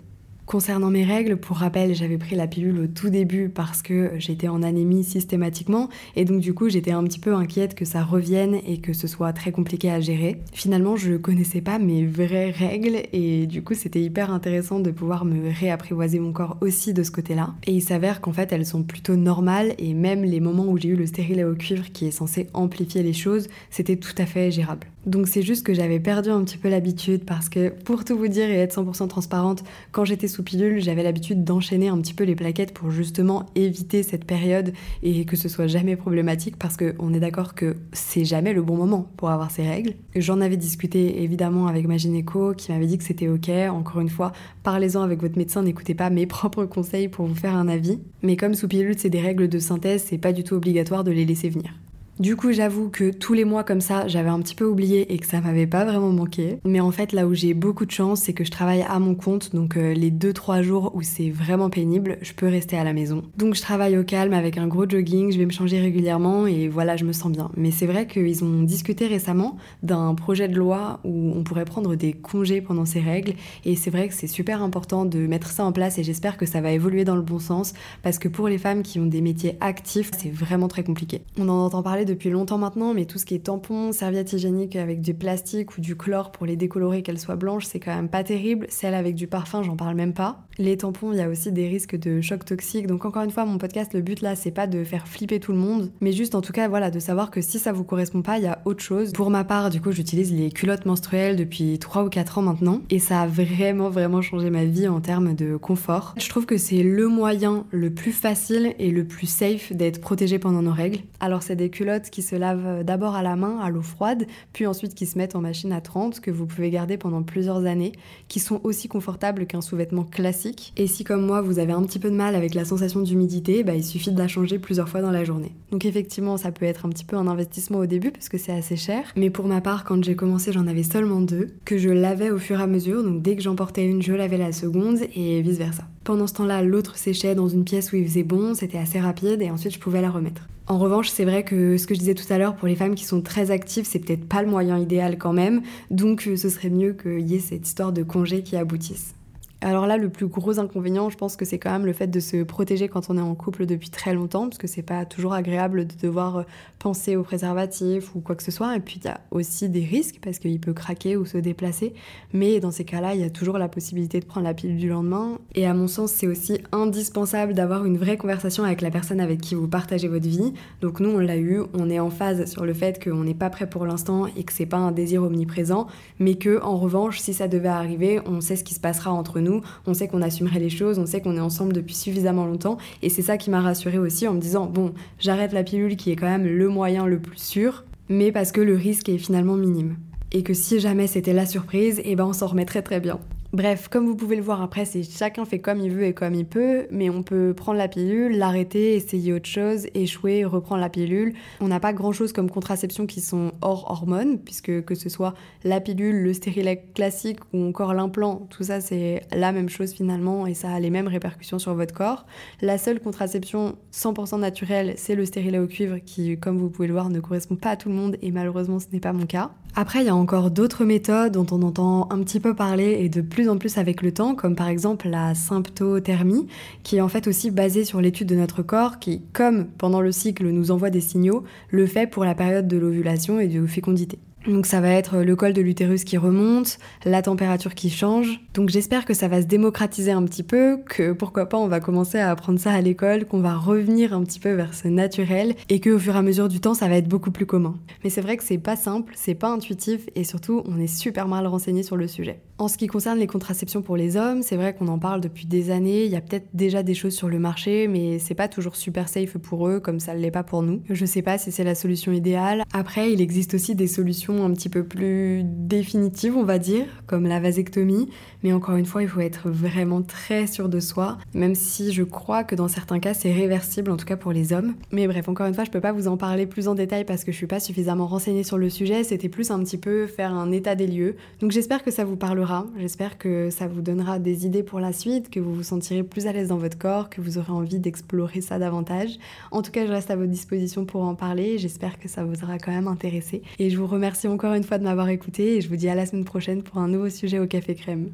Concernant 0.51 0.91
mes 0.91 1.05
règles, 1.05 1.37
pour 1.37 1.59
rappel, 1.59 1.95
j'avais 1.95 2.19
pris 2.19 2.35
la 2.35 2.49
pilule 2.49 2.81
au 2.81 2.87
tout 2.89 3.09
début 3.09 3.51
parce 3.51 3.83
que 3.83 4.11
j'étais 4.19 4.49
en 4.49 4.65
anémie 4.65 5.05
systématiquement 5.05 5.89
et 6.17 6.25
donc 6.25 6.41
du 6.41 6.55
coup 6.55 6.69
j'étais 6.69 6.91
un 6.91 7.05
petit 7.05 7.21
peu 7.21 7.37
inquiète 7.37 7.77
que 7.77 7.85
ça 7.85 8.03
revienne 8.03 8.57
et 8.67 8.81
que 8.81 8.93
ce 8.93 9.07
soit 9.07 9.33
très 9.33 9.53
compliqué 9.53 9.93
à 9.93 10.01
gérer. 10.01 10.43
Finalement, 10.53 10.97
je 10.97 11.15
connaissais 11.15 11.61
pas 11.61 11.79
mes 11.79 12.05
vraies 12.05 12.51
règles 12.51 13.03
et 13.13 13.47
du 13.47 13.63
coup 13.63 13.75
c'était 13.75 14.03
hyper 14.03 14.33
intéressant 14.33 14.81
de 14.81 14.91
pouvoir 14.91 15.25
me 15.25 15.53
réapprivoiser 15.57 16.19
mon 16.19 16.33
corps 16.33 16.57
aussi 16.63 16.95
de 16.95 17.05
ce 17.05 17.13
côté-là. 17.13 17.55
Et 17.69 17.73
il 17.73 17.81
s'avère 17.81 18.21
qu'en 18.21 18.33
fait 18.33 18.53
elles 18.53 18.67
sont 18.67 18.83
plutôt 18.83 19.15
normales 19.15 19.75
et 19.79 19.95
même 19.95 20.25
les 20.25 20.41
moments 20.41 20.67
où 20.67 20.79
j'ai 20.79 20.89
eu 20.89 20.97
le 20.97 21.07
stérilet 21.07 21.45
au 21.45 21.55
cuivre 21.55 21.93
qui 21.93 22.07
est 22.07 22.11
censé 22.11 22.49
amplifier 22.55 23.05
les 23.05 23.13
choses, 23.13 23.47
c'était 23.71 23.99
tout 23.99 24.17
à 24.19 24.27
fait 24.27 24.51
gérable. 24.51 24.89
Donc 25.07 25.29
c'est 25.29 25.43
juste 25.43 25.65
que 25.65 25.73
j'avais 25.73 25.99
perdu 25.99 26.29
un 26.29 26.45
petit 26.45 26.59
peu 26.59 26.69
l'habitude 26.69 27.25
parce 27.25 27.49
que 27.49 27.71
pour 27.71 28.05
tout 28.05 28.19
vous 28.19 28.29
dire 28.29 28.51
et 28.51 28.57
être 28.57 28.77
100% 28.77 29.09
transparente, 29.09 29.65
quand 29.93 30.05
j'étais 30.05 30.29
sous 30.29 30.43
pilule, 30.43 30.81
j'avais 30.81 31.03
l'habitude 31.03 31.43
d'enchaîner 31.43 31.89
un 31.89 31.99
petit 32.01 32.13
peu 32.13 32.25
les 32.25 32.35
plaquettes 32.35 32.75
pour 32.75 32.91
justement 32.91 33.47
éviter 33.55 34.03
cette 34.03 34.27
période 34.27 34.75
et 35.03 35.25
que 35.25 35.37
ce 35.37 35.49
soit 35.49 35.69
jamais 35.69 35.97
problématique 35.97 36.57
parce 36.59 36.77
qu'on 36.77 37.15
est 37.15 37.21
d'accord 37.21 37.55
que 37.55 37.77
c'est 37.93 38.27
jamais 38.27 38.53
le 38.53 38.63
bon 38.63 38.77
moment 38.77 39.11
pour 39.17 39.31
avoir 39.31 39.51
ces 39.51 39.67
règles. 39.67 39.95
J'en 40.15 40.41
avais 40.43 40.59
discuté 40.59 41.23
évidemment 41.23 41.67
avec 41.67 41.87
ma 41.87 41.97
gynéco 41.97 42.53
qui 42.55 42.71
m'avait 42.71 42.87
dit 42.87 42.99
que 42.99 43.05
c'était 43.05 43.29
ok. 43.29 43.49
Encore 43.71 44.03
une 44.03 44.11
fois, 44.11 44.33
parlez-en 44.63 45.03
avec 45.03 45.23
votre 45.23 45.39
médecin, 45.39 45.63
n'écoutez 45.63 45.95
pas 45.95 46.11
mes 46.11 46.27
propres 46.31 46.67
conseils 46.67 47.09
pour 47.09 47.27
vous 47.27 47.35
faire 47.35 47.57
un 47.57 47.69
avis. 47.69 48.01
Mais 48.23 48.37
comme 48.37 48.55
sous 48.55 48.69
pilule 48.69 48.97
c'est 48.99 49.11
des 49.11 49.21
règles 49.21 49.49
de 49.49 49.59
synthèse, 49.59 50.05
c'est 50.07 50.19
pas 50.19 50.33
du 50.33 50.45
tout 50.45 50.57
obligatoire 50.57 51.05
de 51.05 51.11
les 51.11 51.25
laisser 51.25 51.49
venir. 51.49 51.73
Du 52.21 52.37
coup, 52.37 52.53
j'avoue 52.53 52.91
que 52.91 53.11
tous 53.11 53.33
les 53.33 53.47
mois 53.47 53.65
comme 53.65 53.81
ça, 53.81 54.07
j'avais 54.07 54.29
un 54.29 54.41
petit 54.41 54.55
peu 54.55 54.67
oublié 54.67 55.11
et 55.11 55.17
que 55.17 55.25
ça 55.25 55.41
m'avait 55.41 55.67
pas 55.67 55.87
vraiment 55.87 56.11
manqué. 56.11 56.59
Mais 56.67 56.79
en 56.79 56.91
fait, 56.91 57.15
là 57.15 57.27
où 57.27 57.33
j'ai 57.33 57.55
beaucoup 57.55 57.87
de 57.87 57.91
chance, 57.91 58.21
c'est 58.21 58.35
que 58.35 58.45
je 58.45 58.51
travaille 58.51 58.85
à 58.87 58.99
mon 58.99 59.15
compte, 59.15 59.55
donc 59.55 59.79
euh, 59.79 59.95
les 59.95 60.11
2-3 60.11 60.61
jours 60.61 60.93
où 60.95 61.01
c'est 61.01 61.31
vraiment 61.31 61.71
pénible, 61.71 62.19
je 62.21 62.35
peux 62.35 62.47
rester 62.47 62.77
à 62.77 62.85
la 62.85 62.93
maison. 62.93 63.23
Donc 63.39 63.55
je 63.55 63.63
travaille 63.63 63.97
au 63.97 64.05
calme 64.05 64.35
avec 64.35 64.59
un 64.59 64.67
gros 64.67 64.87
jogging, 64.87 65.33
je 65.33 65.39
vais 65.39 65.47
me 65.47 65.51
changer 65.51 65.81
régulièrement 65.81 66.47
et 66.47 66.69
voilà, 66.69 66.99
je 66.99 67.07
me 67.07 67.15
sens 67.15 67.33
bien. 67.33 67.51
Mais 67.57 67.71
c'est 67.71 67.87
vrai 67.87 68.07
qu'ils 68.07 68.45
ont 68.45 68.65
discuté 68.65 69.07
récemment 69.07 69.57
d'un 69.83 70.15
projet 70.15 70.47
de 70.47 70.57
loi 70.57 71.01
où 71.05 71.33
on 71.35 71.43
pourrait 71.43 71.65
prendre 71.65 71.95
des 71.95 72.13
congés 72.13 72.61
pendant 72.61 72.85
ces 72.85 73.01
règles 73.01 73.33
et 73.65 73.77
c'est 73.77 73.89
vrai 73.89 74.09
que 74.09 74.15
c'est 74.15 74.27
super 74.27 74.63
important 74.63 75.07
de 75.07 75.21
mettre 75.21 75.49
ça 75.49 75.65
en 75.65 75.73
place 75.73 75.97
et 75.97 76.05
j'espère 76.05 76.37
que 76.37 76.45
ça 76.45 76.61
va 76.61 76.71
évoluer 76.71 77.07
dans 77.07 77.17
le 77.17 77.23
bon 77.23 77.39
sens 77.39 77.73
parce 78.03 78.19
que 78.19 78.29
pour 78.29 78.49
les 78.49 78.59
femmes 78.59 78.83
qui 78.83 79.01
ont 79.01 79.07
des 79.07 79.23
métiers 79.23 79.57
actifs, 79.63 80.11
c'est 80.19 80.31
vraiment 80.31 80.69
très 80.69 80.85
compliqué. 80.85 81.23
On 81.39 81.49
en 81.49 81.65
entend 81.65 81.83
parler 81.83 82.10
depuis 82.11 82.31
longtemps 82.31 82.59
maintenant, 82.59 82.93
mais 82.93 83.07
tout 83.07 83.19
ce 83.19 83.25
qui 83.25 83.35
est 83.35 83.47
tampons, 83.47 83.93
serviettes 83.93 84.33
hygiéniques 84.33 84.77
avec 84.77 85.01
du 85.01 85.15
plastique 85.15 85.79
ou 85.79 85.81
du 85.81 85.97
chlore 85.97 86.33
pour 86.33 86.45
les 86.45 86.57
décolorer 86.57 87.03
qu'elles 87.03 87.19
soient 87.19 87.37
blanches, 87.37 87.65
c'est 87.65 87.81
quand 87.81 87.95
même 87.95 88.09
pas 88.09 88.25
terrible. 88.25 88.67
Celles 88.69 88.95
avec 88.95 89.15
du 89.15 89.27
parfum, 89.27 89.63
j'en 89.63 89.77
parle 89.77 89.95
même 89.95 90.13
pas. 90.13 90.43
Les 90.59 90.77
tampons, 90.77 91.13
il 91.13 91.19
y 91.19 91.23
a 91.23 91.29
aussi 91.29 91.53
des 91.53 91.69
risques 91.69 91.97
de 91.97 92.21
choc 92.21 92.45
toxique. 92.45 92.87
Donc 92.87 93.05
encore 93.05 93.23
une 93.23 93.31
fois, 93.31 93.47
mon 93.47 93.57
podcast, 93.57 93.95
le 93.95 94.03
but 94.03 94.21
là, 94.21 94.37
c'est 94.37 94.51
pas 94.51 94.67
de 94.67 94.85
faire 94.85 95.09
flipper 95.09 95.41
tout 95.41 95.53
le 95.53 95.59
monde, 95.59 95.91
mais 96.01 96.13
juste 96.13 96.35
en 96.35 96.43
tout 96.43 96.53
cas, 96.53 96.69
voilà, 96.69 96.91
de 96.91 96.99
savoir 96.99 97.31
que 97.31 97.41
si 97.41 97.59
ça 97.59 97.73
vous 97.73 97.85
correspond 97.85 98.23
pas, 98.23 98.39
il 98.39 98.45
y 98.45 98.49
a 98.49 98.61
autre 98.65 98.83
chose. 98.83 99.13
Pour 99.13 99.31
ma 99.31 99.45
part, 99.45 99.71
du 99.71 99.81
coup, 99.81 99.93
j'utilise 99.93 100.33
les 100.33 100.51
culottes 100.51 100.85
menstruelles 100.85 101.37
depuis 101.37 101.79
3 101.79 102.05
ou 102.05 102.09
4 102.09 102.39
ans 102.39 102.43
maintenant, 102.43 102.83
et 102.91 102.99
ça 102.99 103.23
a 103.23 103.27
vraiment, 103.27 103.89
vraiment 103.89 104.21
changé 104.21 104.51
ma 104.51 104.65
vie 104.65 104.89
en 104.89 105.01
termes 105.01 105.35
de 105.35 105.57
confort. 105.57 106.15
Je 106.19 106.29
trouve 106.29 106.47
que 106.47 106.59
c'est 106.59 106.83
le 106.83 107.09
moyen 107.09 107.65
le 107.71 107.91
plus 107.91 108.13
facile 108.13 108.75
et 108.79 108.91
le 108.91 109.05
plus 109.05 109.27
safe 109.27 109.73
d'être 109.73 110.01
protégé 110.01 110.39
pendant 110.39 110.63
nos 110.63 110.73
règles. 110.73 110.99
Alors 111.21 111.43
c'est 111.43 111.57
des 111.57 111.71
culottes 111.71 112.00
qui 112.09 112.23
se 112.23 112.37
lavent 112.37 112.85
d'abord 112.85 113.15
à 113.15 113.23
la 113.23 113.37
main 113.37 113.59
à 113.59 113.69
l'eau 113.69 113.83
froide, 113.83 114.27
puis 114.53 114.67
ensuite 114.67 114.95
qui 114.95 115.07
se 115.07 115.19
mettent 115.19 115.37
en 115.37 115.41
machine 115.41 115.73
à 115.73 115.81
30, 115.81 116.21
que 116.21 116.31
vous 116.31 116.47
pouvez 116.47 116.71
garder 116.71 116.97
pendant 116.97 117.23
plusieurs 117.23 117.67
années, 117.67 117.93
qui 118.29 118.41
sont 118.41 118.61
aussi 118.65 118.89
confortables 118.89 119.47
qu'un 119.47 119.61
sous-vêtement 119.61 120.05
classique. 120.05 120.73
Et 120.77 120.87
si 120.87 121.05
comme 121.05 121.27
moi 121.27 121.41
vous 121.41 121.59
avez 121.59 121.73
un 121.73 121.83
petit 121.83 121.99
peu 121.99 122.11
de 122.11 122.17
mal 122.17 122.35
avec 122.35 122.55
la 122.55 122.65
sensation 122.65 123.01
d'humidité, 123.01 123.63
bah, 123.65 123.75
il 123.75 123.85
suffit 123.85 124.13
de 124.13 124.19
la 124.19 124.29
changer 124.29 124.59
plusieurs 124.59 124.89
fois 124.89 125.03
dans 125.03 125.11
la 125.11 125.25
journée. 125.25 125.53
Donc 125.73 125.85
effectivement 125.85 126.37
ça 126.37 126.53
peut 126.53 126.65
être 126.65 126.87
un 126.87 126.89
petit 126.89 127.05
peu 127.05 127.17
un 127.17 127.27
investissement 127.27 127.79
au 127.79 127.87
début 127.87 128.11
parce 128.11 128.29
que 128.29 128.39
c'est 128.39 128.53
assez 128.53 128.77
cher, 128.77 129.13
mais 129.17 129.31
pour 129.31 129.47
ma 129.47 129.61
part 129.61 129.85
quand 129.85 130.03
j'ai 130.03 130.17
commencé 130.17 130.53
j'en 130.53 130.67
avais 130.67 130.83
seulement 130.83 131.21
deux, 131.21 131.49
que 131.65 131.79
je 131.79 131.91
lavais 131.91 132.31
au 132.31 132.39
fur 132.39 132.61
et 132.61 132.63
à 132.63 132.67
mesure, 132.67 133.03
donc 133.03 133.23
dès 133.23 133.37
que 133.37 133.43
j'en 133.43 133.57
portais 133.57 133.85
une 133.87 134.03
je 134.03 134.13
lavais 134.13 134.39
la 134.39 134.53
seconde 134.53 134.99
et 135.15 135.43
vice 135.43 135.59
versa. 135.59 135.85
Pendant 136.05 136.27
ce 136.27 136.35
temps-là 136.35 136.63
l'autre 136.63 136.97
séchait 136.97 137.35
dans 137.35 137.49
une 137.49 137.65
pièce 137.65 137.93
où 137.93 137.97
il 137.97 138.07
faisait 138.07 138.23
bon, 138.23 138.55
c'était 138.55 138.79
assez 138.79 139.01
rapide 139.01 139.43
et 139.43 139.51
ensuite 139.51 139.75
je 139.75 139.79
pouvais 139.79 140.01
la 140.01 140.11
remettre. 140.11 140.49
En 140.71 140.79
revanche, 140.79 141.11
c'est 141.11 141.25
vrai 141.25 141.43
que 141.43 141.77
ce 141.79 141.89
que 141.89 141.95
je 141.95 141.99
disais 141.99 142.15
tout 142.15 142.33
à 142.33 142.39
l'heure, 142.39 142.55
pour 142.55 142.69
les 142.69 142.77
femmes 142.77 142.95
qui 142.95 143.03
sont 143.03 143.23
très 143.23 143.51
actives, 143.51 143.85
c'est 143.85 143.99
peut-être 143.99 144.29
pas 144.29 144.41
le 144.41 144.49
moyen 144.49 144.79
idéal 144.79 145.19
quand 145.19 145.33
même, 145.33 145.63
donc 145.91 146.29
euh, 146.29 146.37
ce 146.37 146.49
serait 146.49 146.71
mieux 146.71 146.93
qu'il 146.93 147.27
y 147.27 147.35
ait 147.35 147.41
cette 147.41 147.67
histoire 147.67 147.93
de 147.93 148.05
congé 148.05 148.45
qui 148.45 148.57
aboutisse. 148.57 149.17
Alors 149.63 149.87
là, 149.87 149.99
le 149.99 150.09
plus 150.09 150.27
gros 150.27 150.59
inconvénient, 150.59 151.11
je 151.11 151.19
pense 151.19 151.37
que 151.37 151.45
c'est 151.45 151.59
quand 151.59 151.71
même 151.71 151.85
le 151.85 151.93
fait 151.93 152.07
de 152.07 152.19
se 152.19 152.43
protéger 152.43 152.89
quand 152.89 153.11
on 153.11 153.19
est 153.19 153.23
en 153.23 153.35
couple 153.35 153.67
depuis 153.67 153.91
très 153.91 154.15
longtemps, 154.15 154.49
parce 154.49 154.57
que 154.57 154.67
c'est 154.67 154.81
pas 154.83 155.05
toujours 155.05 155.35
agréable 155.35 155.87
de 155.87 155.95
devoir 156.01 156.39
euh, 156.39 156.43
penser 156.79 157.15
au 157.15 157.23
préservatif 157.23 158.15
ou 158.15 158.21
quoi 158.21 158.37
que 158.37 158.43
ce 158.43 158.51
soit. 158.51 158.75
Et 158.75 158.81
puis 158.81 158.99
il 159.03 159.05
y 159.05 159.09
a 159.09 159.21
aussi 159.31 159.69
des 159.69 159.85
risques 159.85 160.19
parce 160.23 160.39
qu'il 160.39 160.59
peut 160.61 160.73
craquer 160.73 161.19
ou 161.19 161.27
se 161.27 161.37
déplacer. 161.37 161.93
Mais 162.33 162.59
dans 162.59 162.71
ces 162.71 162.85
cas-là, 162.85 163.15
il 163.15 163.21
y 163.21 163.25
a 163.25 163.29
toujours 163.29 163.59
la 163.59 163.69
possibilité 163.69 164.19
de 164.19 164.25
prendre 164.25 164.47
la 164.47 164.55
pilule 164.55 164.79
du 164.79 164.89
lendemain. 164.89 165.39
Et 165.55 165.67
à 165.67 165.75
mon 165.75 165.89
sens, 165.89 166.11
c'est 166.11 166.27
aussi 166.27 166.59
indispensable 166.73 167.53
d'avoir 167.53 167.85
une 167.85 167.99
vraie 167.99 168.17
conversation 168.17 168.65
avec 168.65 168.81
la 168.81 168.91
personne 168.91 169.21
avec 169.21 169.43
qui 169.43 169.55
vous 169.55 169.69
partagez 169.69 170.09
votre 170.09 170.27
vie. 170.27 170.55
Donc 170.81 171.01
nous, 171.01 171.11
on 171.11 171.19
l'a 171.19 171.37
eu, 171.37 171.61
on 171.75 171.91
est 171.91 172.01
en 172.01 172.09
phase 172.09 172.51
sur 172.51 172.65
le 172.65 172.73
fait 172.73 173.03
qu'on 173.03 173.25
n'est 173.25 173.35
pas 173.35 173.51
prêt 173.51 173.69
pour 173.69 173.85
l'instant 173.85 174.27
et 174.39 174.45
que 174.45 174.55
c'est 174.55 174.65
pas 174.65 174.79
un 174.79 174.93
désir 174.93 175.23
omniprésent, 175.23 175.87
mais 176.19 176.37
que 176.37 176.63
en 176.63 176.79
revanche, 176.79 177.21
si 177.21 177.35
ça 177.35 177.47
devait 177.47 177.69
arriver, 177.69 178.21
on 178.25 178.41
sait 178.41 178.57
ce 178.57 178.65
qui 178.65 178.73
se 178.73 178.81
passera 178.81 179.13
entre 179.13 179.41
nous, 179.41 179.50
on 179.87 179.95
sait 179.95 180.09
qu'on 180.09 180.23
assumerait 180.23 180.61
les 180.61 180.71
choses, 180.71 180.99
on 180.99 181.07
sait 181.07 181.21
qu'on 181.21 181.37
est 181.37 181.41
ensemble 181.41 181.73
depuis 181.73 181.95
suffisamment 181.95 182.47
longtemps. 182.47 182.79
Et 183.03 183.09
c'est 183.09 183.23
ça 183.23 183.37
qui 183.37 183.51
m'a 183.51 183.61
rassurée 183.61 183.99
aussi 183.99 184.27
en 184.29 184.35
me 184.35 184.41
disant, 184.41 184.67
bon, 184.67 184.93
j'arrête 185.19 185.53
la 185.53 185.65
pilule 185.65 185.97
qui 185.97 186.11
est 186.11 186.17
quand 186.17 186.29
même 186.29 186.47
le 186.47 186.69
moyen 186.69 187.07
le 187.07 187.19
plus 187.19 187.41
sûr, 187.41 187.85
mais 188.09 188.33
parce 188.33 188.53
que 188.53 188.61
le 188.61 188.77
risque 188.77 189.09
est 189.09 189.19
finalement 189.19 189.57
minime. 189.57 189.97
Et 190.33 190.43
que 190.43 190.55
si 190.55 190.79
jamais 190.79 191.07
c'était 191.07 191.33
la 191.33 191.47
surprise, 191.47 192.01
eh 192.05 192.15
ben 192.15 192.25
on 192.25 192.33
s'en 192.33 192.47
remettrait 192.47 192.83
très 192.83 193.01
bien. 193.01 193.19
Bref, 193.53 193.89
comme 193.89 194.07
vous 194.07 194.15
pouvez 194.15 194.37
le 194.37 194.43
voir 194.43 194.63
après, 194.63 194.85
c'est 194.85 195.03
chacun 195.03 195.45
fait 195.45 195.59
comme 195.59 195.81
il 195.81 195.91
veut 195.91 196.05
et 196.05 196.15
comme 196.15 196.35
il 196.35 196.47
peut, 196.47 196.87
mais 196.93 197.11
on 197.11 197.25
peut 197.25 197.53
prendre 197.53 197.79
la 197.79 197.89
pilule, 197.89 198.39
l'arrêter, 198.39 198.95
essayer 198.95 199.33
autre 199.33 199.49
chose, 199.49 199.89
échouer, 199.93 200.45
reprendre 200.45 200.81
la 200.81 200.89
pilule. 200.89 201.35
On 201.61 201.67
n'a 201.67 201.81
pas 201.81 201.93
grand 201.93 202.13
chose 202.13 202.33
comme 202.33 202.49
contraception 202.49 203.07
qui 203.07 203.21
sont 203.21 203.51
hors 203.61 203.91
hormones, 203.91 204.39
puisque 204.39 204.85
que 204.85 204.95
ce 204.95 205.09
soit 205.09 205.35
la 205.65 205.81
pilule, 205.81 206.23
le 206.23 206.33
stérilet 206.33 206.85
classique 206.95 207.41
ou 207.53 207.65
encore 207.65 207.93
l'implant, 207.93 208.47
tout 208.51 208.63
ça 208.63 208.81
c'est 208.81 209.23
la 209.33 209.51
même 209.51 209.69
chose 209.69 209.91
finalement 209.91 210.47
et 210.47 210.55
ça 210.55 210.71
a 210.71 210.79
les 210.79 210.91
mêmes 210.91 211.09
répercussions 211.09 211.59
sur 211.59 211.75
votre 211.75 211.93
corps. 211.93 212.27
La 212.63 212.79
seule 212.79 213.01
contraception 213.01 213.75
100% 213.93 214.39
naturelle, 214.39 214.95
c'est 214.97 215.17
le 215.17 215.27
stérilet 215.27 215.59
au 215.59 215.67
cuivre 215.67 215.99
qui, 215.99 216.39
comme 216.39 216.57
vous 216.57 216.71
pouvez 216.71 216.87
le 216.87 216.95
voir, 216.95 217.11
ne 217.11 217.19
correspond 217.19 217.57
pas 217.57 217.71
à 217.71 217.77
tout 217.77 217.89
le 217.89 217.97
monde 217.97 218.17
et 218.23 218.31
malheureusement 218.31 218.79
ce 218.79 218.87
n'est 218.93 219.01
pas 219.01 219.13
mon 219.13 219.27
cas. 219.27 219.51
Après, 219.77 220.01
il 220.01 220.07
y 220.07 220.11
a 220.11 220.15
encore 220.15 220.51
d'autres 220.51 220.85
méthodes 220.85 221.33
dont 221.33 221.47
on 221.53 221.63
entend 221.63 222.09
un 222.11 222.19
petit 222.23 222.41
peu 222.41 222.55
parler 222.55 222.99
et 223.01 223.09
de 223.09 223.21
plus 223.21 223.49
en 223.49 223.57
plus 223.57 223.79
avec 223.79 224.03
le 224.03 224.13
temps, 224.13 224.35
comme 224.35 224.57
par 224.57 224.69
exemple 224.69 225.09
la 225.09 225.35
symptothermie, 225.35 226.49
qui 226.83 226.97
est 226.97 227.01
en 227.01 227.09
fait 227.09 227.29
aussi 227.29 227.51
basée 227.51 227.85
sur 227.85 228.01
l'étude 228.01 228.29
de 228.29 228.35
notre 228.35 228.63
corps, 228.63 228.99
qui, 228.99 229.23
comme 229.33 229.67
pendant 229.67 230.01
le 230.01 230.13
cycle 230.13 230.49
nous 230.49 230.71
envoie 230.71 230.91
des 230.91 231.01
signaux, 231.01 231.45
le 231.71 231.87
fait 231.87 232.07
pour 232.07 232.25
la 232.25 232.35
période 232.35 232.67
de 232.67 232.77
l'ovulation 232.77 233.39
et 233.39 233.47
de 233.47 233.65
fécondité. 233.67 234.19
Donc 234.47 234.65
ça 234.67 234.81
va 234.81 234.89
être 234.89 235.19
le 235.19 235.37
col 235.37 235.53
de 235.53 235.61
l'utérus 235.61 236.05
qui 236.05 236.17
remonte, 236.17 236.79
la 237.05 237.21
température 237.21 237.75
qui 237.75 237.91
change. 237.91 238.41
Donc 238.55 238.71
j'espère 238.71 239.05
que 239.05 239.13
ça 239.13 239.29
va 239.29 239.43
se 239.43 239.47
démocratiser 239.47 240.13
un 240.13 240.25
petit 240.25 240.43
peu, 240.43 240.79
que 240.89 241.13
pourquoi 241.13 241.47
pas 241.47 241.59
on 241.59 241.69
va 241.69 241.81
commencer 241.81 242.19
à 242.19 242.31
apprendre 242.31 242.59
ça 242.59 242.73
à 242.73 242.81
l'école, 242.81 243.27
qu'on 243.27 243.41
va 243.41 243.57
revenir 243.57 244.15
un 244.15 244.23
petit 244.25 244.41
peu 244.41 244.53
vers 244.53 244.73
ce 244.75 244.89
naturel 244.89 245.55
et 245.69 245.81
que 245.81 245.91
au 245.91 245.99
fur 245.99 246.15
et 246.15 246.19
à 246.19 246.23
mesure 246.23 246.49
du 246.49 246.61
temps 246.61 246.75
ça 246.75 246.89
va 246.89 246.97
être 246.97 247.09
beaucoup 247.09 247.31
plus 247.31 247.47
commun. 247.47 247.77
Mais 248.03 248.11
c'est 248.11 248.23
vrai 248.23 248.37
que 248.37 248.45
c'est 248.45 248.59
pas 248.59 248.77
simple, 248.77 249.13
c'est 249.15 249.35
pas 249.35 249.49
intuitif 249.49 250.09
et 250.15 250.25
surtout 250.25 250.63
on 250.67 250.79
est 250.79 250.87
super 250.87 251.29
mal 251.29 251.47
renseigné 251.47 251.83
sur 251.83 251.97
le 251.97 252.09
sujet. 252.09 252.41
En 252.59 252.69
ce 252.69 252.77
qui 252.77 252.87
concerne 252.87 253.19
les 253.19 253.27
contraceptions 253.27 253.83
pour 253.83 253.97
les 253.97 254.17
hommes, 254.17 254.43
c'est 254.43 254.57
vrai 254.57 254.75
qu'on 254.75 254.89
en 254.89 254.99
parle 254.99 255.21
depuis 255.21 255.47
des 255.47 255.71
années, 255.71 256.05
il 256.05 256.11
y 256.11 256.17
a 256.17 256.21
peut-être 256.21 256.49
déjà 256.55 256.83
des 256.83 256.95
choses 256.95 257.15
sur 257.15 257.29
le 257.29 257.39
marché 257.39 257.89
mais 257.89 258.19
c'est 258.19 258.35
pas 258.35 258.49
toujours 258.49 258.77
super 258.77 259.09
safe 259.09 259.37
pour 259.37 259.69
eux 259.69 259.81
comme 259.81 260.01
ça 260.01 260.15
l'est 260.15 260.31
pas 260.31 260.45
pour 260.45 260.63
nous. 260.63 260.83
Je 260.89 261.05
sais 261.05 261.23
pas 261.23 261.37
si 261.37 261.53
c'est 261.53 261.65
la 261.65 261.75
solution 261.75 262.13
idéale. 262.13 262.65
Après, 262.73 263.13
il 263.13 263.21
existe 263.21 263.55
aussi 263.55 263.75
des 263.75 263.87
solutions 263.87 264.40
un 264.45 264.53
petit 264.53 264.69
peu 264.69 264.85
plus 264.85 265.43
définitives, 265.45 266.37
on 266.37 266.45
va 266.45 266.59
dire, 266.59 266.87
comme 267.07 267.27
la 267.27 267.41
vasectomie. 267.41 268.09
Mais 268.43 268.53
encore 268.53 268.77
une 268.77 268.87
fois, 268.87 269.03
il 269.03 269.09
faut 269.09 269.21
être 269.21 269.51
vraiment 269.51 270.03
très 270.03 270.47
sûr 270.47 270.69
de 270.69 270.81
soi, 270.81 271.19
même 271.35 271.55
si 271.55 271.93
je 271.93 272.03
crois 272.03 272.45
que 272.45 272.55
dans 272.55 272.69
certains 272.69 272.99
cas, 272.99 273.15
c'est 273.15 273.33
réversible, 273.33 273.91
en 273.91 273.97
tout 273.97 274.07
cas 274.07 274.17
pour 274.17 274.33
les 274.33 274.53
hommes. 274.53 274.75
Mais 274.93 275.07
bref, 275.07 275.29
encore 275.29 275.47
une 275.47 275.55
fois, 275.55 275.65
je 275.65 275.71
peux 275.71 275.81
pas 275.81 275.93
vous 275.93 276.09
en 276.09 276.17
parler 276.17 276.47
plus 276.47 276.69
en 276.69 276.75
détail 276.75 277.05
parce 277.05 277.25
que 277.25 277.33
je 277.33 277.37
suis 277.37 277.47
pas 277.47 277.61
suffisamment 277.61 278.07
renseignée 278.07 278.45
sur 278.45 278.59
le 278.59 278.71
sujet. 278.71 279.05
C'était 279.05 279.29
plus 279.29 279.51
un 279.51 279.59
petit 279.63 279.79
peu 279.79 280.07
faire 280.07 280.33
un 280.33 280.51
état 280.53 280.75
des 280.75 280.87
lieux. 280.87 281.17
Donc 281.41 281.51
j'espère 281.51 281.83
que 281.83 281.91
ça 281.91 282.05
vous 282.05 282.17
parlera. 282.17 282.67
J'espère 282.79 283.19
que 283.19 283.51
ça 283.51 283.67
vous 283.67 283.83
donnera 283.83 284.19
des 284.19 284.47
idées 284.47 284.63
pour 284.63 284.81
la 284.81 284.93
suite, 284.93 285.31
que 285.31 285.41
vous 285.41 285.55
vous 285.55 285.63
sentirez 285.63 286.03
plus 286.03 286.27
à 286.27 286.33
l'aise 286.33 286.49
dans 286.49 286.59
votre 286.59 286.79
corps, 286.79 287.11
que 287.11 287.21
vous 287.21 287.39
aurez 287.39 287.53
envie 287.53 287.79
d'explorer 287.79 288.41
ça 288.41 288.59
davantage. 288.59 289.19
En 289.51 289.63
tout 289.63 289.71
cas, 289.71 289.87
je 289.87 289.93
reste 289.93 290.11
à 290.11 290.17
votre 290.17 290.31
disposition 290.31 290.85
pour 290.85 291.03
en 291.03 291.15
parler. 291.15 291.59
J'espère 291.59 291.99
que 291.99 292.09
ça 292.09 292.25
vous 292.25 292.43
aura 292.43 292.59
quand 292.59 292.73
même 292.73 292.89
intéressé. 292.89 293.43
Et 293.59 293.71
je 293.71 293.79
vous 293.79 293.87
remercie 293.87 294.20
encore 294.29 294.55
une 294.55 294.65
fois 294.65 294.79
de 294.79 294.85
m'avoir 294.85 295.09
écouté 295.09 295.57
et 295.57 295.61
je 295.61 295.69
vous 295.69 295.77
dis 295.77 295.89
à 295.89 295.95
la 295.95 296.07
semaine 296.07 296.25
prochaine 296.25 296.63
pour 296.63 296.79
un 296.79 296.89
nouveau 296.89 297.09
sujet 297.09 297.39
au 297.39 297.47
Café 297.47 297.75
Crème. 297.75 298.11